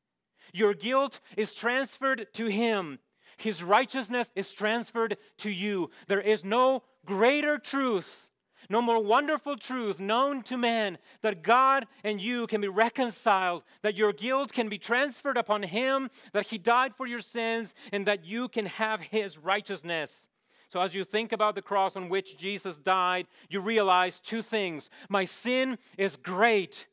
your 0.52 0.74
guilt 0.74 1.20
is 1.38 1.54
transferred 1.54 2.28
to 2.34 2.48
him. 2.48 3.00
His 3.38 3.64
righteousness 3.64 4.32
is 4.36 4.52
transferred 4.52 5.18
to 5.38 5.52
you. 5.52 5.92
There 6.08 6.22
is 6.22 6.44
no 6.44 6.84
greater 7.06 7.58
truth 7.58 8.30
no 8.72 8.82
more 8.82 9.04
wonderful 9.04 9.58
truth 9.58 10.00
known 10.00 10.42
to 10.44 10.58
man 10.58 10.98
that 11.22 11.44
God 11.44 11.88
and 12.04 12.22
you 12.22 12.48
can 12.48 12.62
be 12.62 12.70
reconciled, 12.70 13.64
that 13.82 13.98
your 13.98 14.14
guilt 14.14 14.54
can 14.54 14.70
be 14.70 14.78
transferred 14.78 15.38
upon 15.38 15.64
Him, 15.64 16.10
that 16.32 16.48
He 16.48 16.58
died 16.58 16.94
for 16.94 17.06
your 17.06 17.20
sins, 17.20 17.76
and 17.92 18.06
that 18.06 18.24
you 18.24 18.48
can 18.48 18.66
have 18.66 19.02
His 19.02 19.38
righteousness. 19.38 20.30
So, 20.72 20.80
as 20.80 20.96
you 20.96 21.04
think 21.04 21.34
about 21.34 21.56
the 21.56 21.62
cross 21.62 21.98
on 21.98 22.08
which 22.08 22.38
Jesus 22.38 22.78
died, 22.78 23.28
you 23.50 23.60
realize 23.60 24.22
two 24.22 24.42
things. 24.42 24.90
My 25.10 25.26
sin 25.26 25.78
is 25.98 26.16
great, 26.16 26.88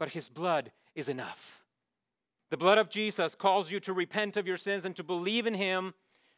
but 0.00 0.08
His 0.08 0.28
blood 0.28 0.72
is 0.96 1.08
enough. 1.08 1.62
The 2.50 2.56
blood 2.56 2.76
of 2.76 2.90
Jesus 2.90 3.36
calls 3.36 3.70
you 3.70 3.78
to 3.80 3.92
repent 3.92 4.36
of 4.36 4.48
your 4.48 4.56
sins 4.56 4.84
and 4.84 4.96
to 4.96 5.04
believe 5.04 5.46
in 5.46 5.54
Him. 5.54 5.94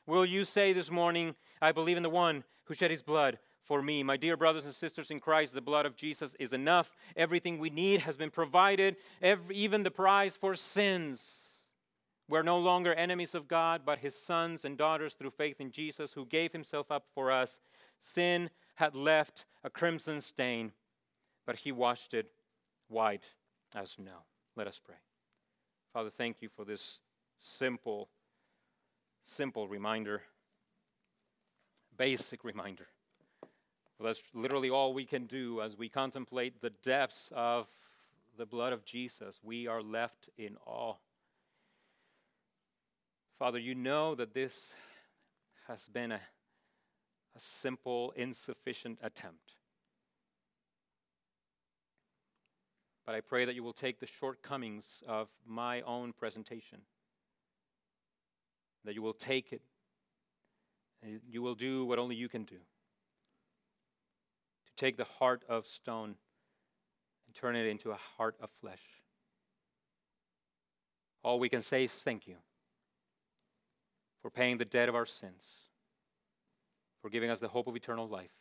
Will 0.06 0.26
you 0.26 0.44
say 0.44 0.74
this 0.74 0.90
morning, 0.90 1.34
I 1.62 1.72
believe 1.72 1.96
in 1.96 2.02
the 2.02 2.10
one 2.10 2.44
who 2.64 2.74
shed 2.74 2.90
His 2.90 3.02
blood 3.02 3.38
for 3.62 3.80
me. 3.80 4.02
My 4.02 4.18
dear 4.18 4.36
brothers 4.36 4.66
and 4.66 4.74
sisters 4.74 5.10
in 5.10 5.18
Christ, 5.18 5.54
the 5.54 5.62
blood 5.62 5.86
of 5.86 5.96
Jesus 5.96 6.36
is 6.38 6.52
enough. 6.52 6.94
Everything 7.16 7.58
we 7.58 7.70
need 7.70 8.00
has 8.00 8.18
been 8.18 8.30
provided, 8.30 8.96
every, 9.22 9.56
even 9.56 9.82
the 9.82 9.90
prize 9.90 10.36
for 10.36 10.54
sins. 10.54 11.49
We're 12.30 12.42
no 12.42 12.60
longer 12.60 12.94
enemies 12.94 13.34
of 13.34 13.48
God, 13.48 13.82
but 13.84 13.98
his 13.98 14.14
sons 14.14 14.64
and 14.64 14.78
daughters 14.78 15.14
through 15.14 15.32
faith 15.32 15.60
in 15.60 15.72
Jesus, 15.72 16.12
who 16.12 16.24
gave 16.24 16.52
himself 16.52 16.92
up 16.92 17.06
for 17.12 17.32
us. 17.32 17.60
Sin 17.98 18.50
had 18.76 18.94
left 18.94 19.46
a 19.64 19.68
crimson 19.68 20.20
stain, 20.20 20.70
but 21.44 21.56
he 21.56 21.72
washed 21.72 22.14
it 22.14 22.30
white 22.86 23.24
as 23.74 23.90
snow. 23.90 24.22
Let 24.54 24.68
us 24.68 24.80
pray. 24.82 24.94
Father, 25.92 26.08
thank 26.08 26.40
you 26.40 26.48
for 26.48 26.64
this 26.64 27.00
simple, 27.40 28.08
simple 29.22 29.66
reminder, 29.66 30.22
basic 31.96 32.44
reminder 32.44 32.86
that's 33.98 34.22
literally 34.34 34.70
all 34.70 34.94
we 34.94 35.04
can 35.04 35.26
do 35.26 35.60
as 35.60 35.76
we 35.76 35.88
contemplate 35.88 36.60
the 36.60 36.70
depths 36.70 37.32
of 37.34 37.66
the 38.38 38.46
blood 38.46 38.72
of 38.72 38.84
Jesus. 38.84 39.40
We 39.42 39.66
are 39.66 39.82
left 39.82 40.30
in 40.38 40.56
awe. 40.64 40.94
Father, 43.40 43.58
you 43.58 43.74
know 43.74 44.14
that 44.16 44.34
this 44.34 44.74
has 45.66 45.88
been 45.88 46.12
a, 46.12 46.20
a 47.34 47.38
simple, 47.38 48.12
insufficient 48.14 48.98
attempt. 49.02 49.54
But 53.06 53.14
I 53.14 53.22
pray 53.22 53.46
that 53.46 53.54
you 53.54 53.62
will 53.62 53.72
take 53.72 53.98
the 53.98 54.06
shortcomings 54.06 55.02
of 55.08 55.28
my 55.46 55.80
own 55.80 56.12
presentation, 56.12 56.80
that 58.84 58.94
you 58.94 59.00
will 59.00 59.14
take 59.14 59.54
it, 59.54 59.62
and 61.02 61.20
you 61.26 61.40
will 61.40 61.54
do 61.54 61.86
what 61.86 61.98
only 61.98 62.16
you 62.16 62.28
can 62.28 62.44
do 62.44 62.56
to 64.66 64.72
take 64.76 64.98
the 64.98 65.04
heart 65.04 65.44
of 65.48 65.66
stone 65.66 66.16
and 67.26 67.34
turn 67.34 67.56
it 67.56 67.64
into 67.66 67.90
a 67.90 67.98
heart 68.18 68.36
of 68.38 68.50
flesh. 68.60 68.82
All 71.24 71.40
we 71.40 71.48
can 71.48 71.62
say 71.62 71.84
is 71.84 71.92
thank 71.92 72.26
you 72.26 72.36
for 74.20 74.30
paying 74.30 74.58
the 74.58 74.64
debt 74.64 74.88
of 74.88 74.94
our 74.94 75.06
sins, 75.06 75.42
for 77.00 77.08
giving 77.08 77.30
us 77.30 77.40
the 77.40 77.48
hope 77.48 77.66
of 77.66 77.76
eternal 77.76 78.08
life, 78.08 78.34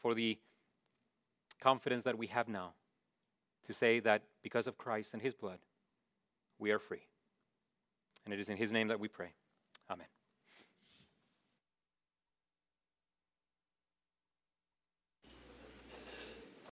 for 0.00 0.14
the 0.14 0.38
confidence 1.60 2.02
that 2.02 2.16
we 2.16 2.28
have 2.28 2.48
now 2.48 2.74
to 3.64 3.72
say 3.72 4.00
that 4.00 4.22
because 4.42 4.66
of 4.66 4.78
Christ 4.78 5.12
and 5.12 5.22
his 5.22 5.34
blood, 5.34 5.58
we 6.58 6.70
are 6.70 6.78
free. 6.78 7.06
And 8.24 8.32
it 8.32 8.40
is 8.40 8.48
in 8.48 8.56
his 8.56 8.72
name 8.72 8.88
that 8.88 9.00
we 9.00 9.08
pray. 9.08 9.32
Amen. 9.90 10.06